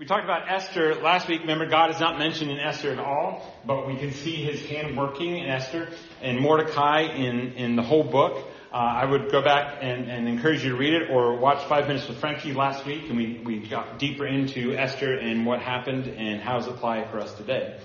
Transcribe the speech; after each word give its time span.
We 0.00 0.06
talked 0.06 0.24
about 0.24 0.50
Esther 0.50 0.94
last 0.94 1.28
week. 1.28 1.42
Remember, 1.42 1.66
God 1.66 1.90
is 1.90 2.00
not 2.00 2.18
mentioned 2.18 2.50
in 2.50 2.58
Esther 2.58 2.90
at 2.90 2.98
all, 2.98 3.44
but 3.66 3.86
we 3.86 3.98
can 3.98 4.14
see 4.14 4.36
his 4.36 4.64
hand 4.64 4.96
working 4.96 5.36
in 5.36 5.46
Esther 5.46 5.90
and 6.22 6.40
Mordecai 6.40 7.02
in, 7.02 7.52
in 7.52 7.76
the 7.76 7.82
whole 7.82 8.04
book. 8.04 8.48
Uh, 8.72 8.76
I 8.76 9.04
would 9.04 9.30
go 9.30 9.42
back 9.42 9.80
and, 9.82 10.10
and, 10.10 10.26
encourage 10.26 10.64
you 10.64 10.70
to 10.70 10.76
read 10.76 10.94
it 10.94 11.10
or 11.10 11.36
watch 11.36 11.62
Five 11.68 11.86
Minutes 11.86 12.08
with 12.08 12.16
Frankie 12.16 12.54
last 12.54 12.86
week 12.86 13.10
and 13.10 13.18
we, 13.18 13.42
we 13.44 13.68
got 13.68 13.98
deeper 13.98 14.26
into 14.26 14.72
Esther 14.74 15.18
and 15.18 15.44
what 15.44 15.60
happened 15.60 16.06
and 16.06 16.40
how 16.40 16.58
it 16.58 16.66
apply 16.66 17.06
for 17.10 17.18
us 17.18 17.34
today. 17.34 17.78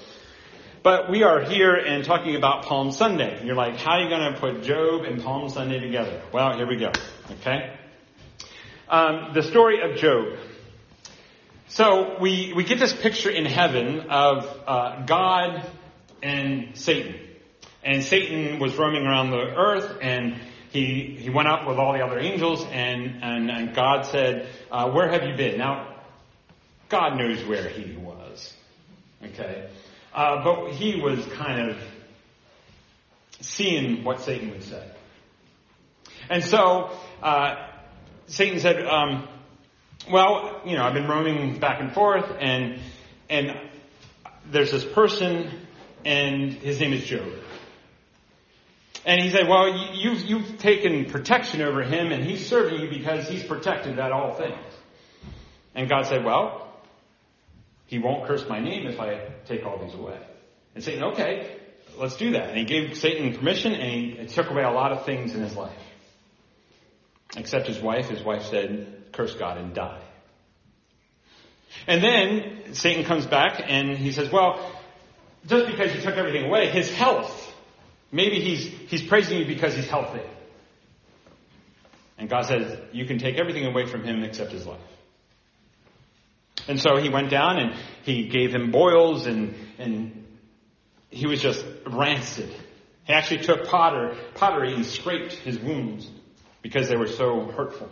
But 0.84 1.12
we 1.12 1.24
are 1.24 1.42
here 1.44 1.76
and 1.76 2.06
talking 2.06 2.38
about 2.38 2.64
Palm 2.64 2.94
Sunday. 2.94 3.44
You're 3.44 3.56
like, 3.56 3.76
how 3.76 3.98
are 3.98 4.04
you 4.04 4.08
going 4.10 4.34
to 4.34 4.40
put 4.40 4.64
Job 4.64 5.04
and 5.04 5.22
Palm 5.22 5.50
Sunday 5.50 5.82
together? 5.82 6.22
Well, 6.32 6.56
here 6.56 6.66
we 6.66 6.78
go. 6.78 6.94
Okay? 7.42 7.76
Um, 8.88 9.32
the 9.34 9.44
story 9.44 9.82
of 9.82 9.98
Job. 9.98 10.38
So 11.76 12.16
we, 12.22 12.54
we 12.56 12.64
get 12.64 12.80
this 12.80 12.94
picture 12.94 13.30
in 13.30 13.44
heaven 13.44 14.10
of 14.10 14.46
uh, 14.66 15.04
God 15.06 15.62
and 16.24 16.70
Satan. 16.78 17.16
And 17.84 18.02
Satan 18.02 18.60
was 18.60 18.74
roaming 18.78 19.06
around 19.06 19.32
the 19.32 19.42
earth 19.42 19.98
and 20.02 20.40
he, 20.72 21.18
he 21.20 21.30
went 21.30 21.50
up 21.50 21.68
with 21.68 21.78
all 21.78 21.92
the 21.92 22.00
other 22.00 22.18
angels 22.18 22.64
and, 22.64 23.22
and, 23.22 23.52
and 23.52 23.76
God 23.76 24.06
said, 24.06 24.48
uh, 24.72 24.90
where 24.92 25.10
have 25.10 25.24
you 25.24 25.36
been? 25.36 25.58
Now, 25.58 25.98
God 26.88 27.18
knows 27.18 27.44
where 27.44 27.68
he 27.68 27.98
was. 27.98 28.54
Okay? 29.22 29.70
Uh, 30.14 30.46
but 30.46 30.72
he 30.72 31.02
was 31.02 31.26
kind 31.26 31.72
of 31.72 31.78
seeing 33.42 34.06
what 34.06 34.22
Satan 34.22 34.52
would 34.52 34.64
say. 34.64 34.92
And 36.30 36.42
so, 36.42 36.98
uh, 37.22 37.68
Satan 38.28 38.62
said, 38.62 38.86
um, 38.86 39.28
well, 40.12 40.62
you 40.66 40.76
know, 40.76 40.84
I've 40.84 40.94
been 40.94 41.08
roaming 41.08 41.60
back 41.60 41.82
and 41.82 41.94
forth 41.94 42.26
and, 42.40 42.80
and 43.30 43.58
there's 44.52 44.72
this 44.72 44.86
person 44.86 45.50
and 46.04 46.54
his 46.54 46.80
name 46.80 46.94
is 46.94 47.04
Job. 47.04 47.28
And 49.06 49.22
he 49.22 49.30
said, 49.30 49.48
well, 49.48 49.96
you've, 49.96 50.22
you've 50.22 50.58
taken 50.58 51.06
protection 51.06 51.62
over 51.62 51.84
him 51.84 52.12
and 52.12 52.24
he's 52.24 52.48
serving 52.48 52.82
you 52.82 52.90
because 52.90 53.28
he's 53.28 53.44
protected 53.44 54.00
at 54.00 54.12
all 54.12 54.34
things. 54.34 54.74
And 55.76 55.90
God 55.90 56.08
said, 56.08 56.24
well, 56.24 56.74
he 57.88 58.00
won't 58.00 58.28
curse 58.28 58.48
my 58.50 58.60
name 58.60 58.88
if 58.88 59.00
I 59.00 59.30
take 59.46 59.64
all 59.66 59.84
these 59.84 59.94
away. 59.94 60.20
And 60.74 60.84
Satan, 60.84 61.04
okay, 61.12 61.58
let's 61.98 62.16
do 62.16 62.32
that. 62.32 62.50
And 62.50 62.58
he 62.58 62.66
gave 62.66 62.98
Satan 62.98 63.38
permission 63.38 63.74
and 63.74 64.20
he 64.20 64.26
took 64.28 64.50
away 64.50 64.64
a 64.64 64.72
lot 64.72 64.92
of 64.92 65.06
things 65.06 65.36
in 65.36 65.42
his 65.42 65.56
life. 65.56 65.78
Except 67.38 67.68
his 67.68 67.80
wife. 67.80 68.10
His 68.10 68.24
wife 68.24 68.44
said, 68.44 68.95
curse 69.16 69.34
God 69.36 69.58
and 69.58 69.74
die. 69.74 70.02
And 71.88 72.04
then 72.04 72.74
Satan 72.74 73.06
comes 73.06 73.26
back 73.26 73.62
and 73.66 73.98
he 73.98 74.12
says, 74.12 74.32
well, 74.32 74.72
just 75.46 75.68
because 75.68 75.94
you 75.94 76.02
took 76.02 76.16
everything 76.16 76.46
away, 76.46 76.70
his 76.70 76.92
health, 76.92 77.54
maybe 78.12 78.40
he's, 78.40 78.66
he's 78.90 79.04
praising 79.04 79.40
you 79.40 79.46
because 79.46 79.76
he's 79.76 79.88
healthy. 79.88 80.24
And 82.18 82.30
God 82.30 82.46
says, 82.46 82.80
you 82.92 83.06
can 83.06 83.20
take 83.20 83.38
everything 83.38 83.66
away 83.66 83.86
from 83.86 84.04
him 84.04 84.24
except 84.24 84.52
his 84.52 84.66
life. 84.66 84.80
And 86.68 86.80
so 86.80 86.98
he 86.98 87.10
went 87.10 87.30
down 87.30 87.60
and 87.60 87.76
he 88.04 88.28
gave 88.28 88.54
him 88.54 88.72
boils 88.72 89.28
and, 89.28 89.54
and 89.78 90.26
he 91.10 91.28
was 91.28 91.42
just 91.42 91.64
rancid. 91.86 92.50
He 93.04 93.14
actually 93.14 93.44
took 93.44 93.68
potter, 93.68 94.18
pottery 94.34 94.74
and 94.74 94.86
scraped 94.86 95.34
his 95.34 95.60
wounds 95.60 96.10
because 96.64 96.90
they 96.90 96.96
were 96.96 97.08
so 97.08 97.52
hurtful. 97.52 97.92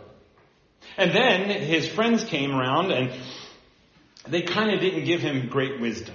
And 0.96 1.12
then 1.12 1.48
his 1.62 1.88
friends 1.88 2.24
came 2.24 2.54
around 2.54 2.92
and 2.92 3.12
they 4.26 4.42
kind 4.42 4.72
of 4.72 4.80
didn't 4.80 5.04
give 5.04 5.20
him 5.20 5.48
great 5.48 5.80
wisdom. 5.80 6.14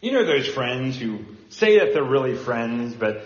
You 0.00 0.12
know 0.12 0.24
those 0.24 0.46
friends 0.46 0.98
who 0.98 1.20
say 1.48 1.78
that 1.78 1.92
they're 1.94 2.04
really 2.04 2.36
friends, 2.36 2.94
but 2.94 3.24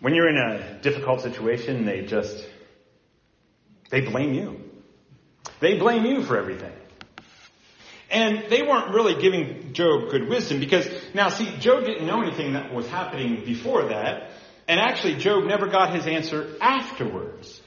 when 0.00 0.14
you're 0.14 0.28
in 0.28 0.36
a 0.36 0.80
difficult 0.80 1.20
situation, 1.20 1.84
they 1.84 2.02
just, 2.02 2.42
they 3.90 4.00
blame 4.00 4.34
you. 4.34 4.62
They 5.60 5.78
blame 5.78 6.06
you 6.06 6.22
for 6.22 6.38
everything. 6.38 6.72
And 8.10 8.44
they 8.48 8.62
weren't 8.62 8.92
really 8.92 9.20
giving 9.20 9.72
Job 9.72 10.10
good 10.10 10.28
wisdom 10.28 10.58
because 10.58 10.88
now 11.14 11.28
see, 11.28 11.56
Job 11.58 11.84
didn't 11.84 12.06
know 12.06 12.22
anything 12.22 12.54
that 12.54 12.72
was 12.72 12.88
happening 12.88 13.44
before 13.44 13.88
that. 13.88 14.30
And 14.66 14.80
actually 14.80 15.16
Job 15.16 15.44
never 15.44 15.68
got 15.68 15.94
his 15.94 16.06
answer 16.06 16.56
afterwards. 16.60 17.59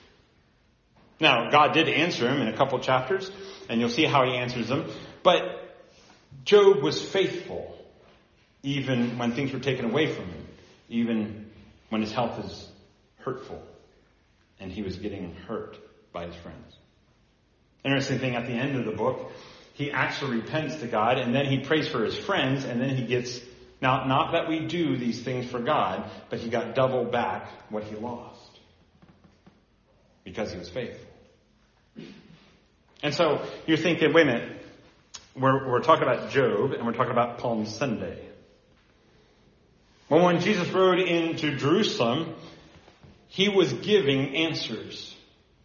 Now, 1.23 1.50
God 1.50 1.73
did 1.73 1.88
answer 1.88 2.28
him 2.28 2.41
in 2.41 2.50
a 2.50 2.57
couple 2.57 2.78
chapters, 2.79 3.31
and 3.69 3.79
you'll 3.79 3.88
see 3.88 4.03
how 4.03 4.25
he 4.25 4.34
answers 4.34 4.67
them. 4.67 4.91
But 5.23 5.41
Job 6.44 6.84
was 6.84 7.01
faithful 7.01 7.78
even 8.61 9.17
when 9.17 9.31
things 9.31 9.53
were 9.53 9.59
taken 9.59 9.85
away 9.85 10.13
from 10.13 10.25
him, 10.25 10.45
even 10.89 11.50
when 11.88 12.01
his 12.01 12.12
health 12.12 12.44
is 12.44 12.67
hurtful 13.19 13.62
and 14.59 14.69
he 14.69 14.81
was 14.81 14.97
getting 14.97 15.33
hurt 15.47 15.78
by 16.12 16.25
his 16.25 16.35
friends. 16.35 16.75
Interesting 17.85 18.19
thing 18.19 18.35
at 18.35 18.45
the 18.45 18.51
end 18.51 18.75
of 18.75 18.83
the 18.83 18.91
book, 18.91 19.31
he 19.75 19.91
actually 19.91 20.41
repents 20.41 20.75
to 20.78 20.88
God 20.88 21.17
and 21.17 21.33
then 21.33 21.45
he 21.45 21.59
prays 21.59 21.88
for 21.88 22.03
his 22.03 22.17
friends 22.17 22.66
and 22.66 22.81
then 22.81 22.97
he 22.97 23.06
gets, 23.06 23.39
now 23.81 24.03
not 24.07 24.33
that 24.33 24.50
we 24.50 24.59
do 24.59 24.97
these 24.97 25.22
things 25.22 25.50
for 25.50 25.59
God, 25.59 26.03
but 26.29 26.39
he 26.39 26.50
got 26.50 26.75
double 26.75 27.06
back 27.06 27.47
what 27.69 27.85
he 27.85 27.95
lost 27.95 28.59
because 30.25 30.51
he 30.51 30.59
was 30.59 30.69
faithful. 30.69 31.12
And 33.02 33.14
so 33.14 33.46
you're 33.66 33.78
thinking, 33.78 34.14
wait 34.14 34.24
a 34.24 34.26
minute, 34.26 34.66
we're, 35.36 35.70
we're 35.70 35.81
talking 35.81 36.04
about 36.04 36.31
Job 36.31 36.72
and 36.72 36.86
we're 36.86 36.94
talking 36.94 37.12
about 37.12 37.40
Palm 37.40 37.66
Sunday. 37.66 38.20
Well, 40.09 40.26
when 40.26 40.40
Jesus 40.40 40.70
rode 40.70 41.00
into 41.00 41.58
Jerusalem, 41.58 42.36
he 43.28 43.50
was 43.50 43.74
giving 43.74 44.36
answers 44.36 45.16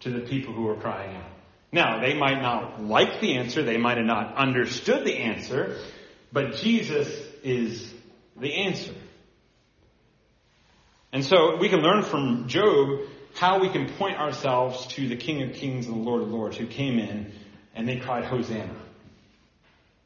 to 0.01 0.09
the 0.09 0.21
people 0.21 0.53
who 0.53 0.63
were 0.63 0.75
crying 0.75 1.15
out. 1.15 1.31
Now, 1.71 2.01
they 2.01 2.15
might 2.15 2.41
not 2.41 2.81
like 2.81 3.21
the 3.21 3.37
answer, 3.37 3.61
they 3.61 3.77
might 3.77 3.97
have 3.97 4.05
not 4.05 4.35
understood 4.35 5.05
the 5.05 5.17
answer, 5.17 5.77
but 6.31 6.55
Jesus 6.55 7.07
is 7.43 7.93
the 8.35 8.53
answer. 8.55 8.93
And 11.13 11.23
so 11.23 11.57
we 11.57 11.69
can 11.69 11.79
learn 11.79 12.03
from 12.03 12.47
Job 12.47 13.01
how 13.39 13.57
we 13.59 13.69
can 13.69 13.87
point 13.93 14.19
ourselves 14.19 14.85
to 14.87 15.07
the 15.07 15.15
King 15.15 15.43
of 15.43 15.53
Kings 15.53 15.87
and 15.87 15.95
the 15.95 16.01
Lord 16.01 16.21
of 16.21 16.29
Lords 16.29 16.57
who 16.57 16.67
came 16.67 16.99
in 16.99 17.31
and 17.73 17.87
they 17.87 17.95
cried 17.95 18.25
Hosanna. 18.25 18.75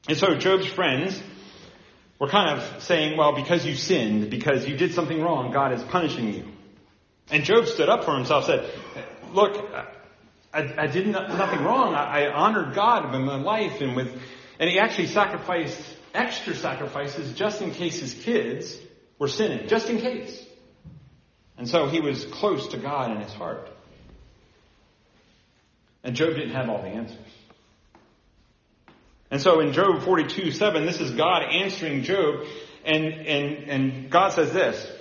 And 0.07 0.15
so 0.15 0.35
Job's 0.35 0.67
friends 0.67 1.19
were 2.19 2.27
kind 2.27 2.59
of 2.59 2.83
saying, 2.83 3.17
well, 3.17 3.33
because 3.33 3.65
you 3.65 3.73
sinned, 3.73 4.29
because 4.29 4.67
you 4.67 4.77
did 4.77 4.93
something 4.93 5.19
wrong, 5.19 5.51
God 5.51 5.73
is 5.73 5.81
punishing 5.81 6.31
you. 6.31 6.45
And 7.31 7.43
Job 7.43 7.65
stood 7.65 7.89
up 7.89 8.03
for 8.03 8.15
himself, 8.15 8.45
said, 8.45 8.69
look, 9.31 9.67
I, 10.53 10.75
I 10.77 10.85
did 10.85 11.07
nothing 11.07 11.63
wrong. 11.63 11.95
I, 11.95 12.25
I 12.25 12.31
honored 12.31 12.75
God 12.75 13.11
with 13.11 13.21
my 13.21 13.37
life 13.37 13.81
and 13.81 13.95
with, 13.95 14.15
and 14.59 14.69
he 14.69 14.77
actually 14.77 15.07
sacrificed 15.07 15.81
extra 16.13 16.53
sacrifices 16.53 17.33
just 17.33 17.63
in 17.63 17.71
case 17.71 17.99
his 17.99 18.13
kids 18.13 18.77
were 19.17 19.27
sinning, 19.27 19.67
just 19.67 19.89
in 19.89 19.97
case. 19.97 20.45
And 21.57 21.67
so 21.67 21.87
he 21.87 21.99
was 21.99 22.25
close 22.25 22.67
to 22.69 22.77
God 22.77 23.11
in 23.11 23.17
his 23.21 23.33
heart. 23.33 23.69
And 26.03 26.15
Job 26.15 26.35
didn't 26.35 26.51
have 26.51 26.69
all 26.69 26.81
the 26.81 26.89
answers. 26.89 27.17
And 29.31 29.41
so 29.41 29.61
in 29.61 29.73
Job 29.73 30.03
42, 30.03 30.51
7, 30.51 30.85
this 30.85 30.99
is 30.99 31.11
God 31.11 31.43
answering 31.43 32.03
Job, 32.03 32.45
and, 32.85 33.05
and, 33.05 33.69
and 33.69 34.11
God 34.11 34.33
says 34.33 34.51
this. 34.51 34.91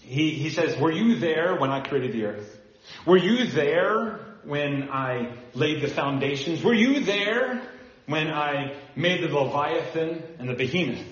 He, 0.00 0.30
he 0.30 0.50
says, 0.50 0.78
were 0.78 0.90
you 0.90 1.16
there 1.16 1.56
when 1.56 1.70
I 1.70 1.80
created 1.80 2.12
the 2.12 2.24
earth? 2.24 2.58
Were 3.06 3.16
you 3.16 3.46
there 3.46 4.20
when 4.44 4.88
I 4.90 5.36
laid 5.54 5.82
the 5.82 5.88
foundations? 5.88 6.62
Were 6.62 6.74
you 6.74 7.00
there 7.00 7.62
when 8.06 8.28
I 8.28 8.74
made 8.96 9.22
the 9.22 9.34
Leviathan 9.34 10.22
and 10.38 10.48
the 10.48 10.54
Behemoth? 10.54 11.04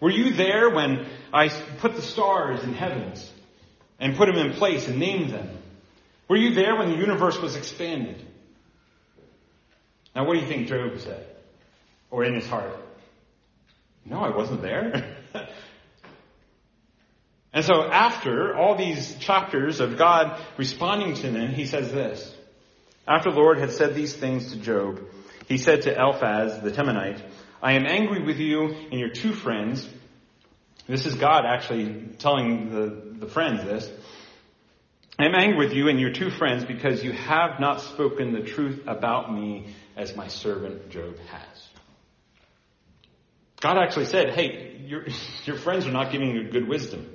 Were 0.00 0.10
you 0.10 0.32
there 0.32 0.70
when 0.70 1.06
I 1.32 1.48
put 1.78 1.96
the 1.96 2.02
stars 2.02 2.62
in 2.62 2.74
heavens? 2.74 3.30
And 3.98 4.16
put 4.16 4.26
them 4.26 4.36
in 4.36 4.54
place 4.54 4.88
and 4.88 4.98
named 4.98 5.30
them? 5.30 5.48
Were 6.28 6.36
you 6.36 6.54
there 6.54 6.76
when 6.76 6.90
the 6.90 6.96
universe 6.96 7.38
was 7.38 7.56
expanded? 7.56 8.24
Now, 10.14 10.26
what 10.26 10.34
do 10.34 10.40
you 10.40 10.46
think 10.46 10.68
Job 10.68 10.98
said? 10.98 11.26
Or 12.10 12.24
in 12.24 12.34
his 12.34 12.46
heart? 12.46 12.76
No, 14.04 14.20
I 14.20 14.34
wasn't 14.34 14.62
there. 14.62 15.16
and 17.52 17.64
so 17.64 17.90
after 17.90 18.56
all 18.56 18.76
these 18.76 19.16
chapters 19.16 19.80
of 19.80 19.98
God 19.98 20.40
responding 20.56 21.14
to 21.14 21.30
them, 21.30 21.48
he 21.48 21.66
says 21.66 21.90
this. 21.90 22.34
After 23.06 23.30
the 23.30 23.36
Lord 23.36 23.58
had 23.58 23.70
said 23.70 23.94
these 23.94 24.14
things 24.14 24.52
to 24.52 24.58
Job, 24.58 25.00
he 25.46 25.58
said 25.58 25.82
to 25.82 25.94
Eliphaz 25.94 26.62
the 26.62 26.70
Temanite, 26.70 27.20
I 27.62 27.72
am 27.72 27.86
angry 27.86 28.22
with 28.22 28.38
you 28.38 28.68
and 28.90 29.00
your 29.00 29.10
two 29.10 29.32
friends 29.32 29.86
this 30.86 31.06
is 31.06 31.14
God 31.14 31.44
actually 31.46 32.08
telling 32.18 32.70
the, 32.70 33.26
the 33.26 33.26
friends 33.26 33.64
this. 33.64 33.90
I 35.18 35.26
am 35.26 35.34
angry 35.34 35.56
with 35.56 35.72
you 35.72 35.88
and 35.88 36.00
your 36.00 36.12
two 36.12 36.30
friends 36.30 36.64
because 36.64 37.02
you 37.02 37.12
have 37.12 37.60
not 37.60 37.80
spoken 37.80 38.32
the 38.32 38.42
truth 38.42 38.82
about 38.86 39.32
me 39.32 39.74
as 39.96 40.16
my 40.16 40.28
servant 40.28 40.90
Job 40.90 41.16
has. 41.30 41.68
God 43.60 43.78
actually 43.78 44.06
said, 44.06 44.34
hey, 44.34 44.82
your, 44.84 45.06
your 45.44 45.56
friends 45.56 45.86
are 45.86 45.92
not 45.92 46.12
giving 46.12 46.30
you 46.30 46.50
good 46.50 46.68
wisdom. 46.68 47.08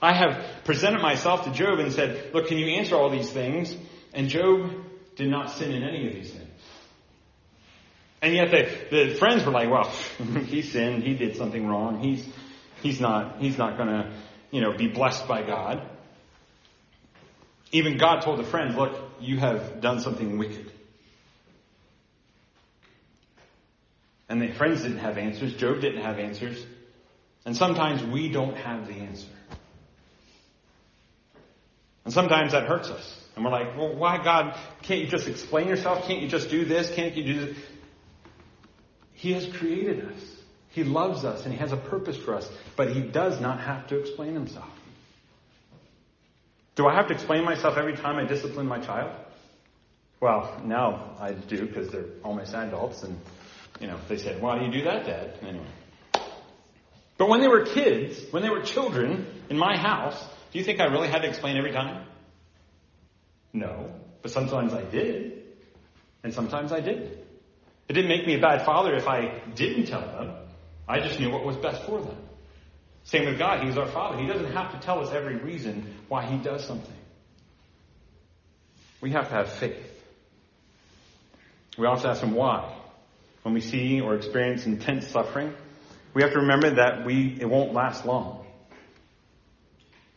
I 0.00 0.12
have 0.12 0.64
presented 0.64 1.00
myself 1.00 1.44
to 1.44 1.50
Job 1.50 1.78
and 1.78 1.90
said, 1.92 2.34
look, 2.34 2.48
can 2.48 2.58
you 2.58 2.76
answer 2.76 2.94
all 2.94 3.08
these 3.10 3.30
things? 3.30 3.74
And 4.12 4.28
Job 4.28 4.70
did 5.16 5.30
not 5.30 5.50
sin 5.50 5.72
in 5.72 5.82
any 5.82 6.06
of 6.06 6.14
these 6.14 6.30
things. 6.30 6.43
And 8.24 8.34
yet 8.34 8.50
the, 8.50 9.08
the 9.08 9.14
friends 9.16 9.44
were 9.44 9.52
like, 9.52 9.70
well, 9.70 9.84
he 10.46 10.62
sinned, 10.62 11.02
he 11.02 11.12
did 11.12 11.36
something 11.36 11.66
wrong, 11.66 12.00
he's, 12.00 12.26
he's 12.82 12.98
not, 12.98 13.38
he's 13.38 13.58
not 13.58 13.76
gonna, 13.76 14.14
you 14.50 14.62
know, 14.62 14.72
be 14.72 14.88
blessed 14.88 15.28
by 15.28 15.42
God. 15.42 15.86
Even 17.70 17.98
God 17.98 18.22
told 18.22 18.38
the 18.38 18.44
friends, 18.44 18.76
look, 18.76 18.98
you 19.20 19.36
have 19.40 19.82
done 19.82 20.00
something 20.00 20.38
wicked. 20.38 20.72
And 24.30 24.40
the 24.40 24.52
friends 24.52 24.84
didn't 24.84 25.00
have 25.00 25.18
answers. 25.18 25.52
Job 25.56 25.82
didn't 25.82 26.00
have 26.00 26.18
answers. 26.18 26.64
And 27.44 27.54
sometimes 27.54 28.02
we 28.02 28.30
don't 28.30 28.56
have 28.56 28.86
the 28.86 28.94
answer. 28.94 29.28
And 32.06 32.14
sometimes 32.14 32.52
that 32.52 32.66
hurts 32.68 32.88
us. 32.88 33.20
And 33.36 33.44
we're 33.44 33.50
like, 33.50 33.76
well, 33.76 33.94
why 33.94 34.22
God, 34.24 34.58
can't 34.80 35.00
you 35.00 35.08
just 35.08 35.28
explain 35.28 35.68
yourself? 35.68 36.06
Can't 36.06 36.22
you 36.22 36.28
just 36.28 36.48
do 36.48 36.64
this? 36.64 36.90
Can't 36.94 37.14
you 37.16 37.24
do 37.24 37.46
this? 37.46 37.58
He 39.14 39.32
has 39.32 39.46
created 39.46 40.04
us. 40.04 40.20
He 40.70 40.84
loves 40.84 41.24
us 41.24 41.44
and 41.44 41.52
He 41.52 41.58
has 41.58 41.72
a 41.72 41.76
purpose 41.76 42.16
for 42.16 42.34
us, 42.34 42.48
but 42.76 42.90
He 42.90 43.00
does 43.00 43.40
not 43.40 43.60
have 43.60 43.86
to 43.88 43.98
explain 43.98 44.34
Himself. 44.34 44.68
Do 46.74 46.86
I 46.86 46.94
have 46.94 47.06
to 47.08 47.14
explain 47.14 47.44
myself 47.44 47.76
every 47.78 47.96
time 47.96 48.16
I 48.16 48.24
discipline 48.26 48.66
my 48.66 48.80
child? 48.80 49.12
Well, 50.20 50.60
now 50.64 51.16
I 51.20 51.32
do 51.32 51.66
because 51.66 51.90
they're 51.90 52.06
almost 52.24 52.54
adults 52.54 53.02
and, 53.04 53.18
you 53.80 53.86
know, 53.86 53.98
they 54.08 54.18
said, 54.18 54.42
why 54.42 54.58
do 54.58 54.64
you 54.64 54.72
do 54.72 54.84
that, 54.84 55.06
Dad? 55.06 55.38
Anyway. 55.42 55.66
But 57.16 57.28
when 57.28 57.40
they 57.40 57.48
were 57.48 57.64
kids, 57.64 58.20
when 58.32 58.42
they 58.42 58.50
were 58.50 58.62
children 58.62 59.26
in 59.48 59.56
my 59.56 59.76
house, 59.76 60.20
do 60.52 60.58
you 60.58 60.64
think 60.64 60.80
I 60.80 60.86
really 60.86 61.08
had 61.08 61.22
to 61.22 61.28
explain 61.28 61.56
every 61.56 61.72
time? 61.72 62.06
No. 63.52 63.90
But 64.22 64.32
sometimes 64.32 64.72
I 64.72 64.82
did. 64.82 65.42
And 66.24 66.34
sometimes 66.34 66.72
I 66.72 66.80
didn't. 66.80 67.23
It 67.88 67.92
didn't 67.92 68.08
make 68.08 68.26
me 68.26 68.34
a 68.34 68.40
bad 68.40 68.64
father 68.64 68.94
if 68.94 69.06
I 69.06 69.40
didn't 69.54 69.86
tell 69.86 70.00
them. 70.00 70.34
I 70.88 71.00
just 71.00 71.18
knew 71.18 71.30
what 71.30 71.44
was 71.44 71.56
best 71.56 71.82
for 71.84 72.00
them. 72.00 72.16
Same 73.04 73.26
with 73.26 73.38
God. 73.38 73.64
He's 73.64 73.76
our 73.76 73.86
Father. 73.86 74.18
He 74.18 74.26
doesn't 74.26 74.52
have 74.52 74.72
to 74.72 74.78
tell 74.78 75.00
us 75.00 75.12
every 75.12 75.36
reason 75.36 75.94
why 76.08 76.24
He 76.24 76.38
does 76.38 76.66
something. 76.66 76.96
We 79.00 79.10
have 79.10 79.28
to 79.28 79.34
have 79.34 79.52
faith. 79.52 80.02
We 81.76 81.86
also 81.86 82.08
ask 82.08 82.22
Him 82.22 82.34
why. 82.34 82.74
When 83.42 83.52
we 83.52 83.60
see 83.60 84.00
or 84.00 84.14
experience 84.14 84.64
intense 84.64 85.08
suffering, 85.08 85.52
we 86.14 86.22
have 86.22 86.32
to 86.32 86.40
remember 86.40 86.76
that 86.76 87.04
we, 87.04 87.36
it 87.38 87.44
won't 87.44 87.74
last 87.74 88.06
long. 88.06 88.46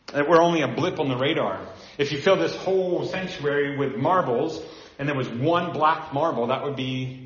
That 0.06 0.26
we're 0.26 0.40
only 0.40 0.62
a 0.62 0.68
blip 0.68 0.98
on 0.98 1.10
the 1.10 1.16
radar. 1.16 1.60
If 1.98 2.12
you 2.12 2.18
fill 2.18 2.36
this 2.36 2.56
whole 2.56 3.04
sanctuary 3.04 3.76
with 3.76 3.96
marbles, 3.96 4.62
and 4.98 5.06
there 5.06 5.16
was 5.16 5.28
one 5.28 5.72
black 5.72 6.14
marble, 6.14 6.46
that 6.46 6.64
would 6.64 6.76
be 6.76 7.17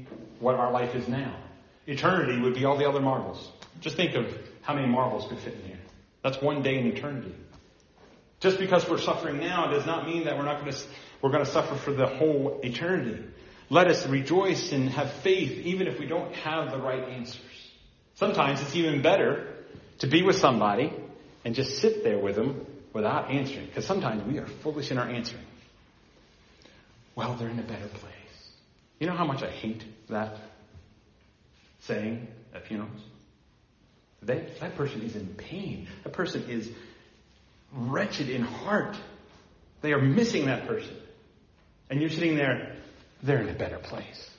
what 0.43 0.57
our 0.57 0.73
life 0.73 0.95
is 0.95 1.09
now. 1.09 1.37
Eternity 1.87 2.41
would 2.41 2.55
be 2.55 2.65
all 2.65 2.77
the 2.77 2.89
other 2.89 3.01
marbles. 3.01 3.49
Just 3.81 3.97
think 3.97 4.15
of 4.15 4.27
how 4.63 4.75
many 4.75 4.87
marbles 4.87 5.27
could 5.29 5.39
fit 5.39 5.55
in 5.55 5.63
here. 5.63 5.79
That's 6.23 6.41
one 6.41 6.63
day 6.63 6.79
in 6.79 6.87
eternity. 6.87 7.35
Just 8.41 8.59
because 8.59 8.89
we're 8.89 8.99
suffering 8.99 9.39
now 9.39 9.69
does 9.69 9.87
not 9.87 10.07
mean 10.07 10.25
that 10.25 10.37
we're 10.37 10.45
not 10.45 10.61
going 10.61 10.73
to, 10.73 10.79
we're 11.21 11.31
going 11.31 11.45
to 11.45 11.51
suffer 11.51 11.77
for 11.77 11.93
the 11.93 12.07
whole 12.07 12.61
eternity. 12.63 13.25
Let 13.71 13.87
us 13.87 14.07
rejoice 14.07 14.73
and 14.73 14.91
have 14.91 15.13
faith 15.23 15.65
even 15.65 15.87
if 15.87 15.99
we 15.99 16.07
don't 16.07 16.35
have 16.35 16.73
the 16.73 16.79
right 16.79 17.09
answers. 17.09 17.41
Sometimes 18.17 18.61
it's 18.61 18.75
even 18.75 19.01
better 19.01 19.55
to 20.01 20.09
be 20.09 20.23
with 20.23 20.37
somebody 20.37 20.93
and 21.45 21.55
just 21.55 21.79
sit 21.79 22.03
there 22.05 22.19
with 22.19 22.35
them 22.35 22.67
without 22.93 23.31
answering. 23.31 23.67
Because 23.67 23.87
sometimes 23.87 24.25
we 24.25 24.39
are 24.39 24.47
foolish 24.47 24.91
in 24.91 24.99
our 24.99 25.09
answering. 25.09 25.45
Well, 27.15 27.35
they're 27.35 27.49
in 27.49 27.59
a 27.59 27.63
better 27.63 27.89
place. 27.89 28.13
You 28.99 29.07
know 29.07 29.17
how 29.17 29.25
much 29.25 29.43
I 29.43 29.51
hate 29.51 29.85
that 30.13 30.37
saying 31.81 32.29
at 32.55 32.67
funerals? 32.67 33.01
They, 34.23 34.47
that 34.61 34.77
person 34.77 35.03
is 35.03 35.17
in 35.17 35.27
pain. 35.35 35.89
That 36.05 36.13
person 36.13 36.45
is 36.49 36.71
wretched 37.73 38.29
in 38.29 38.43
heart. 38.43 38.97
They 39.81 39.93
are 39.93 40.01
missing 40.01 40.47
that 40.47 40.69
person. 40.69 40.97
And 41.91 42.01
you're 42.01 42.11
sitting 42.11 42.37
there, 42.37 42.77
they're 43.23 43.43
in 43.43 43.49
a 43.49 43.55
better 43.55 43.79
place. 43.79 44.31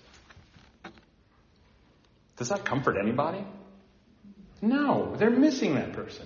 Does 2.38 2.50
that 2.50 2.66
comfort 2.66 2.98
anybody? 2.98 3.46
No, 4.62 5.16
they're 5.18 5.30
missing 5.30 5.76
that 5.76 5.94
person. 5.94 6.26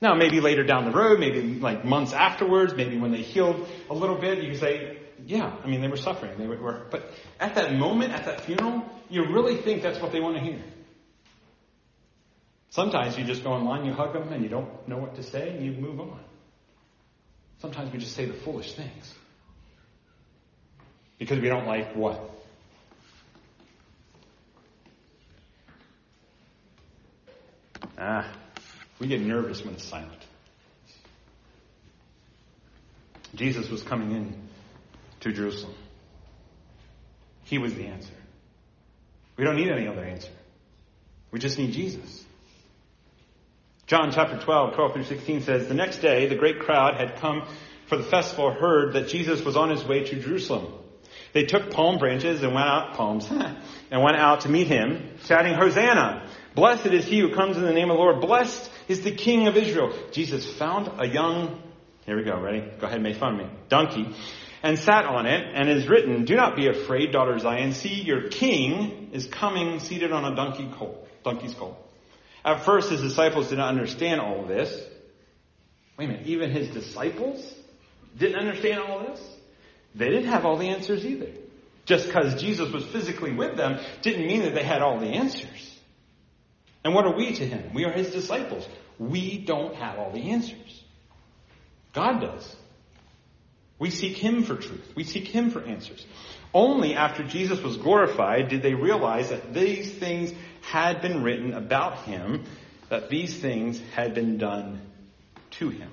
Now, 0.00 0.14
maybe 0.14 0.40
later 0.40 0.64
down 0.64 0.84
the 0.84 0.90
road, 0.90 1.18
maybe 1.18 1.40
like 1.58 1.84
months 1.84 2.12
afterwards, 2.12 2.74
maybe 2.74 2.98
when 2.98 3.10
they 3.10 3.22
healed 3.22 3.66
a 3.88 3.94
little 3.94 4.20
bit, 4.20 4.42
you 4.42 4.50
can 4.50 4.60
say, 4.60 4.98
yeah, 5.26 5.56
I 5.62 5.66
mean, 5.66 5.80
they 5.80 5.88
were 5.88 5.96
suffering. 5.96 6.38
They 6.38 6.46
were, 6.46 6.86
but 6.90 7.10
at 7.40 7.54
that 7.54 7.74
moment, 7.74 8.12
at 8.12 8.24
that 8.26 8.42
funeral, 8.42 8.84
you 9.08 9.26
really 9.26 9.56
think 9.56 9.82
that's 9.82 10.00
what 10.00 10.12
they 10.12 10.20
want 10.20 10.36
to 10.36 10.42
hear. 10.42 10.62
Sometimes 12.70 13.16
you 13.16 13.24
just 13.24 13.44
go 13.44 13.52
online, 13.52 13.84
you 13.84 13.92
hug 13.92 14.12
them, 14.12 14.32
and 14.32 14.42
you 14.42 14.48
don't 14.48 14.88
know 14.88 14.98
what 14.98 15.14
to 15.16 15.22
say, 15.22 15.50
and 15.50 15.64
you 15.64 15.72
move 15.72 16.00
on. 16.00 16.20
Sometimes 17.60 17.92
we 17.92 17.98
just 17.98 18.14
say 18.14 18.24
the 18.24 18.34
foolish 18.34 18.74
things. 18.74 19.14
Because 21.18 21.38
we 21.38 21.48
don't 21.48 21.66
like 21.66 21.94
what? 21.94 22.20
Ah, 27.96 28.28
we 28.98 29.06
get 29.06 29.20
nervous 29.20 29.64
when 29.64 29.74
it's 29.74 29.84
silent. 29.84 30.10
Jesus 33.34 33.68
was 33.68 33.82
coming 33.82 34.12
in 34.12 34.43
to 35.24 35.32
Jerusalem. 35.32 35.74
He 37.44 37.58
was 37.58 37.74
the 37.74 37.86
answer. 37.86 38.12
We 39.36 39.44
don't 39.44 39.56
need 39.56 39.70
any 39.70 39.88
other 39.88 40.04
answer. 40.04 40.30
We 41.30 41.38
just 41.40 41.58
need 41.58 41.72
Jesus. 41.72 42.24
John 43.86 44.12
chapter 44.12 44.38
12, 44.38 44.74
12 44.74 44.92
through 44.92 45.04
16 45.04 45.42
says, 45.42 45.66
The 45.66 45.74
next 45.74 45.98
day, 45.98 46.28
the 46.28 46.36
great 46.36 46.60
crowd 46.60 47.00
had 47.00 47.16
come 47.16 47.46
for 47.86 47.96
the 47.96 48.04
festival, 48.04 48.52
heard 48.52 48.92
that 48.94 49.08
Jesus 49.08 49.42
was 49.42 49.56
on 49.56 49.70
his 49.70 49.84
way 49.84 50.04
to 50.04 50.20
Jerusalem. 50.20 50.72
They 51.32 51.44
took 51.44 51.70
palm 51.70 51.98
branches 51.98 52.42
and 52.42 52.54
went 52.54 52.66
out, 52.66 52.94
palms, 52.94 53.28
and 53.90 54.02
went 54.02 54.16
out 54.16 54.42
to 54.42 54.48
meet 54.48 54.68
him, 54.68 55.16
shouting, 55.24 55.54
Hosanna! 55.54 56.28
Blessed 56.54 56.86
is 56.86 57.06
he 57.06 57.18
who 57.18 57.34
comes 57.34 57.56
in 57.56 57.64
the 57.64 57.72
name 57.72 57.90
of 57.90 57.96
the 57.96 58.02
Lord. 58.02 58.20
Blessed 58.20 58.70
is 58.88 59.00
the 59.02 59.10
King 59.10 59.48
of 59.48 59.56
Israel. 59.56 59.92
Jesus 60.12 60.50
found 60.54 60.90
a 61.00 61.08
young, 61.08 61.60
here 62.06 62.16
we 62.16 62.24
go, 62.24 62.38
ready? 62.38 62.60
Go 62.60 62.86
ahead 62.86 62.94
and 62.94 63.02
make 63.02 63.16
fun 63.16 63.40
of 63.40 63.46
me. 63.46 63.52
Donkey. 63.68 64.14
And 64.64 64.78
sat 64.78 65.04
on 65.04 65.26
it, 65.26 65.46
and 65.54 65.68
is 65.68 65.86
written, 65.86 66.24
Do 66.24 66.36
not 66.36 66.56
be 66.56 66.68
afraid, 66.68 67.12
daughter 67.12 67.38
Zion. 67.38 67.74
See, 67.74 68.00
your 68.00 68.28
king 68.28 69.10
is 69.12 69.26
coming 69.26 69.78
seated 69.78 70.10
on 70.10 70.24
a 70.24 70.34
donkey 70.34 70.70
colt, 70.78 71.06
donkey's 71.22 71.52
colt. 71.52 71.76
At 72.42 72.64
first, 72.64 72.90
his 72.90 73.02
disciples 73.02 73.50
did 73.50 73.58
not 73.58 73.68
understand 73.68 74.22
all 74.22 74.40
of 74.40 74.48
this. 74.48 74.74
Wait 75.98 76.06
a 76.06 76.08
minute, 76.08 76.26
even 76.26 76.50
his 76.50 76.70
disciples 76.70 77.54
didn't 78.18 78.38
understand 78.38 78.80
all 78.80 79.00
this? 79.00 79.20
They 79.94 80.08
didn't 80.08 80.28
have 80.28 80.46
all 80.46 80.56
the 80.56 80.68
answers 80.68 81.04
either. 81.04 81.30
Just 81.84 82.06
because 82.06 82.40
Jesus 82.40 82.72
was 82.72 82.86
physically 82.86 83.34
with 83.34 83.58
them 83.58 83.78
didn't 84.00 84.26
mean 84.26 84.44
that 84.44 84.54
they 84.54 84.64
had 84.64 84.80
all 84.80 84.98
the 84.98 85.08
answers. 85.08 85.78
And 86.82 86.94
what 86.94 87.04
are 87.04 87.14
we 87.14 87.34
to 87.34 87.46
him? 87.46 87.74
We 87.74 87.84
are 87.84 87.92
his 87.92 88.12
disciples. 88.12 88.66
We 88.98 89.38
don't 89.38 89.74
have 89.74 89.98
all 89.98 90.10
the 90.10 90.30
answers. 90.30 90.82
God 91.92 92.20
does. 92.20 92.56
We 93.78 93.90
seek 93.90 94.16
him 94.16 94.44
for 94.44 94.56
truth. 94.56 94.92
We 94.94 95.04
seek 95.04 95.26
him 95.26 95.50
for 95.50 95.60
answers. 95.60 96.04
Only 96.52 96.94
after 96.94 97.24
Jesus 97.24 97.60
was 97.60 97.76
glorified 97.76 98.48
did 98.48 98.62
they 98.62 98.74
realize 98.74 99.30
that 99.30 99.52
these 99.52 99.92
things 99.92 100.32
had 100.60 101.02
been 101.02 101.22
written 101.22 101.52
about 101.52 102.04
him, 102.04 102.44
that 102.88 103.10
these 103.10 103.36
things 103.36 103.80
had 103.94 104.14
been 104.14 104.38
done 104.38 104.80
to 105.58 105.70
him. 105.70 105.90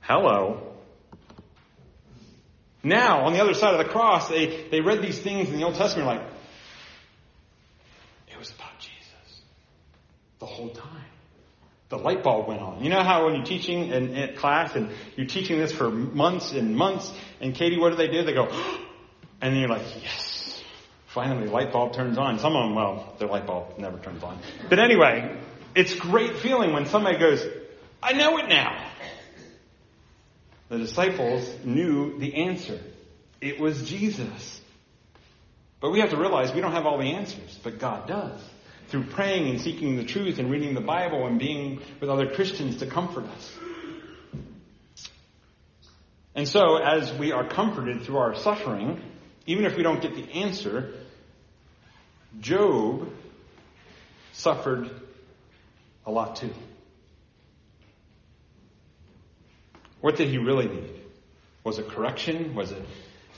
Hello. 0.00 0.74
Now, 2.82 3.24
on 3.24 3.32
the 3.32 3.40
other 3.40 3.54
side 3.54 3.74
of 3.74 3.84
the 3.84 3.90
cross, 3.90 4.28
they, 4.28 4.68
they 4.70 4.80
read 4.80 5.02
these 5.02 5.18
things 5.18 5.48
in 5.48 5.56
the 5.56 5.64
Old 5.64 5.74
Testament 5.74 6.06
like, 6.06 6.22
it 8.28 8.38
was 8.38 8.50
about 8.50 8.78
Jesus. 8.78 9.40
The 10.38 10.46
whole 10.46 10.68
time. 10.68 10.95
The 11.88 11.98
light 11.98 12.24
bulb 12.24 12.48
went 12.48 12.60
on. 12.60 12.82
You 12.82 12.90
know 12.90 13.02
how 13.02 13.26
when 13.26 13.36
you're 13.36 13.44
teaching 13.44 13.90
in, 13.90 14.14
in 14.14 14.36
class 14.36 14.74
and 14.74 14.90
you're 15.14 15.26
teaching 15.26 15.58
this 15.58 15.72
for 15.72 15.90
months 15.90 16.52
and 16.52 16.74
months, 16.74 17.12
and 17.40 17.54
Katie, 17.54 17.78
what 17.78 17.90
do 17.90 17.96
they 17.96 18.08
do? 18.08 18.24
They 18.24 18.32
go, 18.32 18.46
and 19.40 19.54
then 19.54 19.56
you're 19.56 19.68
like, 19.68 19.86
yes. 20.02 20.62
Finally, 21.06 21.48
light 21.48 21.72
bulb 21.72 21.94
turns 21.94 22.18
on. 22.18 22.38
Some 22.38 22.56
of 22.56 22.68
them, 22.68 22.74
well, 22.74 23.14
their 23.18 23.28
light 23.28 23.46
bulb 23.46 23.78
never 23.78 23.98
turns 23.98 24.22
on. 24.22 24.38
But 24.68 24.80
anyway, 24.80 25.40
it's 25.74 25.94
great 25.94 26.36
feeling 26.38 26.72
when 26.72 26.86
somebody 26.86 27.18
goes, 27.18 27.46
I 28.02 28.12
know 28.12 28.36
it 28.38 28.48
now. 28.48 28.90
The 30.68 30.78
disciples 30.78 31.48
knew 31.64 32.18
the 32.18 32.34
answer. 32.46 32.80
It 33.40 33.60
was 33.60 33.88
Jesus. 33.88 34.60
But 35.80 35.90
we 35.90 36.00
have 36.00 36.10
to 36.10 36.16
realize 36.16 36.52
we 36.52 36.60
don't 36.60 36.72
have 36.72 36.86
all 36.86 36.98
the 36.98 37.12
answers, 37.12 37.58
but 37.62 37.78
God 37.78 38.08
does. 38.08 38.40
Through 38.88 39.04
praying 39.04 39.48
and 39.50 39.60
seeking 39.60 39.96
the 39.96 40.04
truth 40.04 40.38
and 40.38 40.50
reading 40.50 40.74
the 40.74 40.80
Bible 40.80 41.26
and 41.26 41.38
being 41.38 41.80
with 42.00 42.08
other 42.08 42.28
Christians 42.28 42.76
to 42.78 42.86
comfort 42.86 43.24
us. 43.24 43.52
And 46.34 46.46
so, 46.46 46.76
as 46.76 47.12
we 47.14 47.32
are 47.32 47.48
comforted 47.48 48.02
through 48.02 48.18
our 48.18 48.34
suffering, 48.36 49.00
even 49.46 49.64
if 49.64 49.76
we 49.76 49.82
don't 49.82 50.02
get 50.02 50.14
the 50.14 50.30
answer, 50.32 50.92
Job 52.40 53.10
suffered 54.32 54.90
a 56.04 56.10
lot 56.10 56.36
too. 56.36 56.52
What 60.00 60.16
did 60.16 60.28
he 60.28 60.38
really 60.38 60.68
need? 60.68 61.00
Was 61.64 61.78
it 61.78 61.88
correction? 61.88 62.54
Was 62.54 62.70
it 62.70 62.84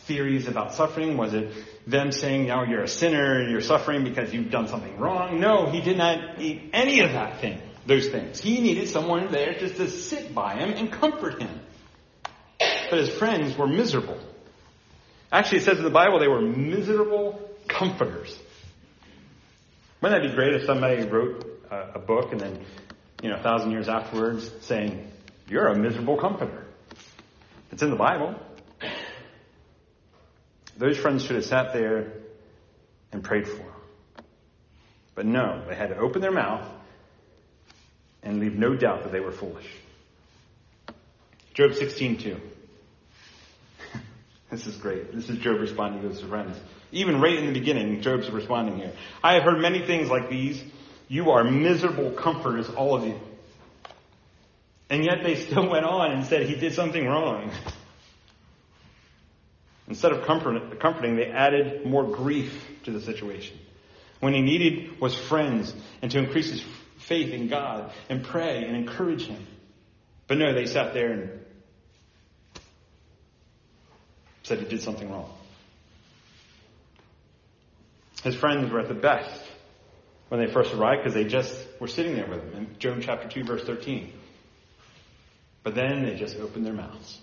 theories 0.06 0.48
about 0.48 0.74
suffering? 0.74 1.16
Was 1.16 1.34
it 1.34 1.52
them 1.88 2.12
saying, 2.12 2.46
now 2.46 2.64
you're 2.64 2.82
a 2.82 2.88
sinner 2.88 3.40
and 3.40 3.50
you're 3.50 3.62
suffering 3.62 4.04
because 4.04 4.32
you've 4.32 4.50
done 4.50 4.68
something 4.68 4.98
wrong? 4.98 5.40
No, 5.40 5.66
he 5.70 5.80
did 5.80 5.96
not 5.96 6.38
need 6.38 6.70
any 6.72 7.00
of 7.00 7.12
that 7.12 7.40
thing, 7.40 7.60
those 7.86 8.08
things. 8.08 8.40
He 8.40 8.60
needed 8.60 8.88
someone 8.88 9.32
there 9.32 9.54
just 9.54 9.76
to 9.76 9.88
sit 9.88 10.34
by 10.34 10.56
him 10.56 10.70
and 10.70 10.92
comfort 10.92 11.40
him. 11.40 11.60
But 12.58 12.98
his 12.98 13.08
friends 13.08 13.56
were 13.56 13.66
miserable. 13.66 14.18
Actually, 15.32 15.58
it 15.58 15.64
says 15.64 15.78
in 15.78 15.84
the 15.84 15.90
Bible 15.90 16.20
they 16.20 16.28
were 16.28 16.42
miserable 16.42 17.40
comforters. 17.68 18.38
Wouldn't 20.00 20.22
that 20.22 20.28
be 20.28 20.34
great 20.34 20.54
if 20.54 20.64
somebody 20.64 21.02
wrote 21.04 21.44
a, 21.70 21.92
a 21.94 21.98
book 21.98 22.32
and 22.32 22.40
then, 22.40 22.64
you 23.22 23.30
know, 23.30 23.36
a 23.36 23.42
thousand 23.42 23.70
years 23.70 23.88
afterwards 23.88 24.50
saying, 24.60 25.10
you're 25.48 25.66
a 25.66 25.78
miserable 25.78 26.18
comforter. 26.18 26.66
It's 27.72 27.82
in 27.82 27.90
the 27.90 27.96
Bible. 27.96 28.34
Those 30.78 30.96
friends 30.96 31.24
should 31.24 31.34
have 31.36 31.44
sat 31.44 31.72
there 31.72 32.12
and 33.10 33.22
prayed 33.22 33.48
for 33.48 33.56
him. 33.56 33.72
But 35.16 35.26
no, 35.26 35.64
they 35.68 35.74
had 35.74 35.88
to 35.88 35.98
open 35.98 36.22
their 36.22 36.32
mouth 36.32 36.66
and 38.22 38.38
leave 38.38 38.54
no 38.54 38.76
doubt 38.76 39.02
that 39.02 39.10
they 39.10 39.18
were 39.18 39.32
foolish. 39.32 39.66
Job 41.54 41.72
16:2. 41.72 42.38
this 44.50 44.66
is 44.68 44.76
great. 44.76 45.12
This 45.12 45.28
is 45.28 45.38
Job 45.38 45.58
responding 45.58 46.02
to 46.02 46.08
his 46.08 46.20
friends. 46.20 46.56
Even 46.92 47.20
right 47.20 47.36
in 47.36 47.46
the 47.46 47.52
beginning, 47.52 48.00
Job's 48.00 48.30
responding 48.30 48.78
here. 48.78 48.92
I 49.22 49.34
have 49.34 49.42
heard 49.42 49.60
many 49.60 49.84
things 49.84 50.08
like 50.08 50.30
these. 50.30 50.62
You 51.08 51.32
are 51.32 51.42
miserable 51.42 52.12
comforters, 52.12 52.68
all 52.68 52.94
of 52.94 53.04
you. 53.04 53.18
And 54.88 55.04
yet 55.04 55.24
they 55.24 55.34
still 55.34 55.68
went 55.70 55.84
on 55.84 56.12
and 56.12 56.24
said 56.24 56.46
he 56.46 56.54
did 56.54 56.74
something 56.74 57.04
wrong. 57.04 57.50
Instead 59.88 60.12
of 60.12 60.26
comfort, 60.26 60.80
comforting, 60.80 61.16
they 61.16 61.26
added 61.26 61.86
more 61.86 62.04
grief 62.04 62.66
to 62.84 62.90
the 62.90 63.00
situation. 63.00 63.58
When 64.20 64.34
he 64.34 64.42
needed 64.42 65.00
was 65.00 65.14
friends 65.14 65.72
and 66.02 66.10
to 66.10 66.18
increase 66.18 66.50
his 66.50 66.62
faith 66.98 67.32
in 67.32 67.48
God 67.48 67.90
and 68.08 68.22
pray 68.24 68.64
and 68.64 68.76
encourage 68.76 69.26
him. 69.26 69.46
But 70.26 70.38
no, 70.38 70.52
they 70.52 70.66
sat 70.66 70.92
there 70.92 71.12
and 71.12 71.30
said 74.42 74.58
he 74.58 74.66
did 74.66 74.82
something 74.82 75.10
wrong. 75.10 75.30
His 78.24 78.34
friends 78.34 78.70
were 78.70 78.80
at 78.80 78.88
the 78.88 78.94
best 78.94 79.42
when 80.28 80.40
they 80.40 80.52
first 80.52 80.74
arrived 80.74 81.02
because 81.02 81.14
they 81.14 81.24
just 81.24 81.54
were 81.80 81.88
sitting 81.88 82.14
there 82.14 82.26
with 82.26 82.42
him 82.42 82.54
in 82.54 82.78
Job 82.78 82.98
chapter 83.00 83.28
2 83.28 83.44
verse 83.44 83.64
13. 83.64 84.12
But 85.62 85.74
then 85.74 86.04
they 86.04 86.16
just 86.16 86.36
opened 86.38 86.66
their 86.66 86.74
mouths. 86.74 87.20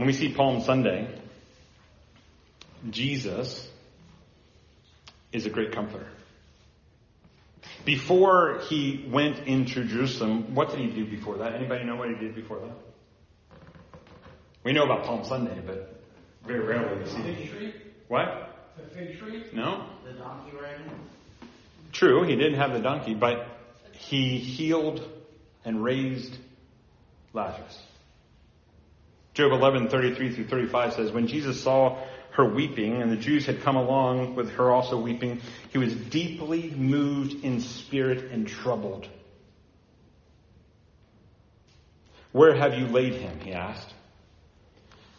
When 0.00 0.06
we 0.06 0.14
see 0.14 0.32
Palm 0.32 0.62
Sunday, 0.62 1.14
Jesus 2.88 3.68
is 5.30 5.44
a 5.44 5.50
great 5.50 5.72
comforter. 5.72 6.06
Before 7.84 8.62
he 8.66 9.06
went 9.12 9.40
into 9.46 9.84
Jerusalem, 9.84 10.54
what 10.54 10.70
did 10.70 10.78
he 10.78 10.86
do 10.86 11.04
before 11.04 11.36
that? 11.36 11.52
Anybody 11.52 11.84
know 11.84 11.96
what 11.96 12.08
he 12.08 12.14
did 12.14 12.34
before 12.34 12.60
that? 12.60 14.00
We 14.64 14.72
know 14.72 14.84
about 14.84 15.04
Palm 15.04 15.22
Sunday, 15.22 15.60
but 15.66 16.02
very 16.46 16.60
rarely 16.60 17.02
we 17.02 17.06
see 17.06 17.16
The 17.18 17.34
fig 17.34 17.50
tree? 17.50 17.74
What? 18.08 18.70
The 18.78 18.94
fig 18.94 19.18
tree? 19.18 19.44
No? 19.52 19.84
The 20.06 20.14
donkey 20.14 20.56
riding? 20.56 20.90
True, 21.92 22.22
he 22.22 22.36
didn't 22.36 22.58
have 22.58 22.72
the 22.72 22.80
donkey, 22.80 23.12
but 23.12 23.46
he 23.92 24.38
healed 24.38 25.06
and 25.62 25.84
raised 25.84 26.38
Lazarus. 27.34 27.78
Job 29.40 29.52
11, 29.52 29.88
33 29.88 30.34
through 30.34 30.48
35 30.48 30.92
says, 30.92 31.12
When 31.12 31.26
Jesus 31.26 31.62
saw 31.62 31.98
her 32.32 32.44
weeping, 32.44 33.00
and 33.00 33.10
the 33.10 33.16
Jews 33.16 33.46
had 33.46 33.62
come 33.62 33.74
along 33.74 34.34
with 34.34 34.50
her 34.52 34.70
also 34.70 35.00
weeping, 35.00 35.40
he 35.70 35.78
was 35.78 35.94
deeply 35.94 36.68
moved 36.76 37.42
in 37.42 37.60
spirit 37.60 38.30
and 38.32 38.46
troubled. 38.46 39.08
Where 42.32 42.54
have 42.54 42.74
you 42.74 42.88
laid 42.88 43.14
him? 43.14 43.40
he 43.40 43.54
asked. 43.54 43.94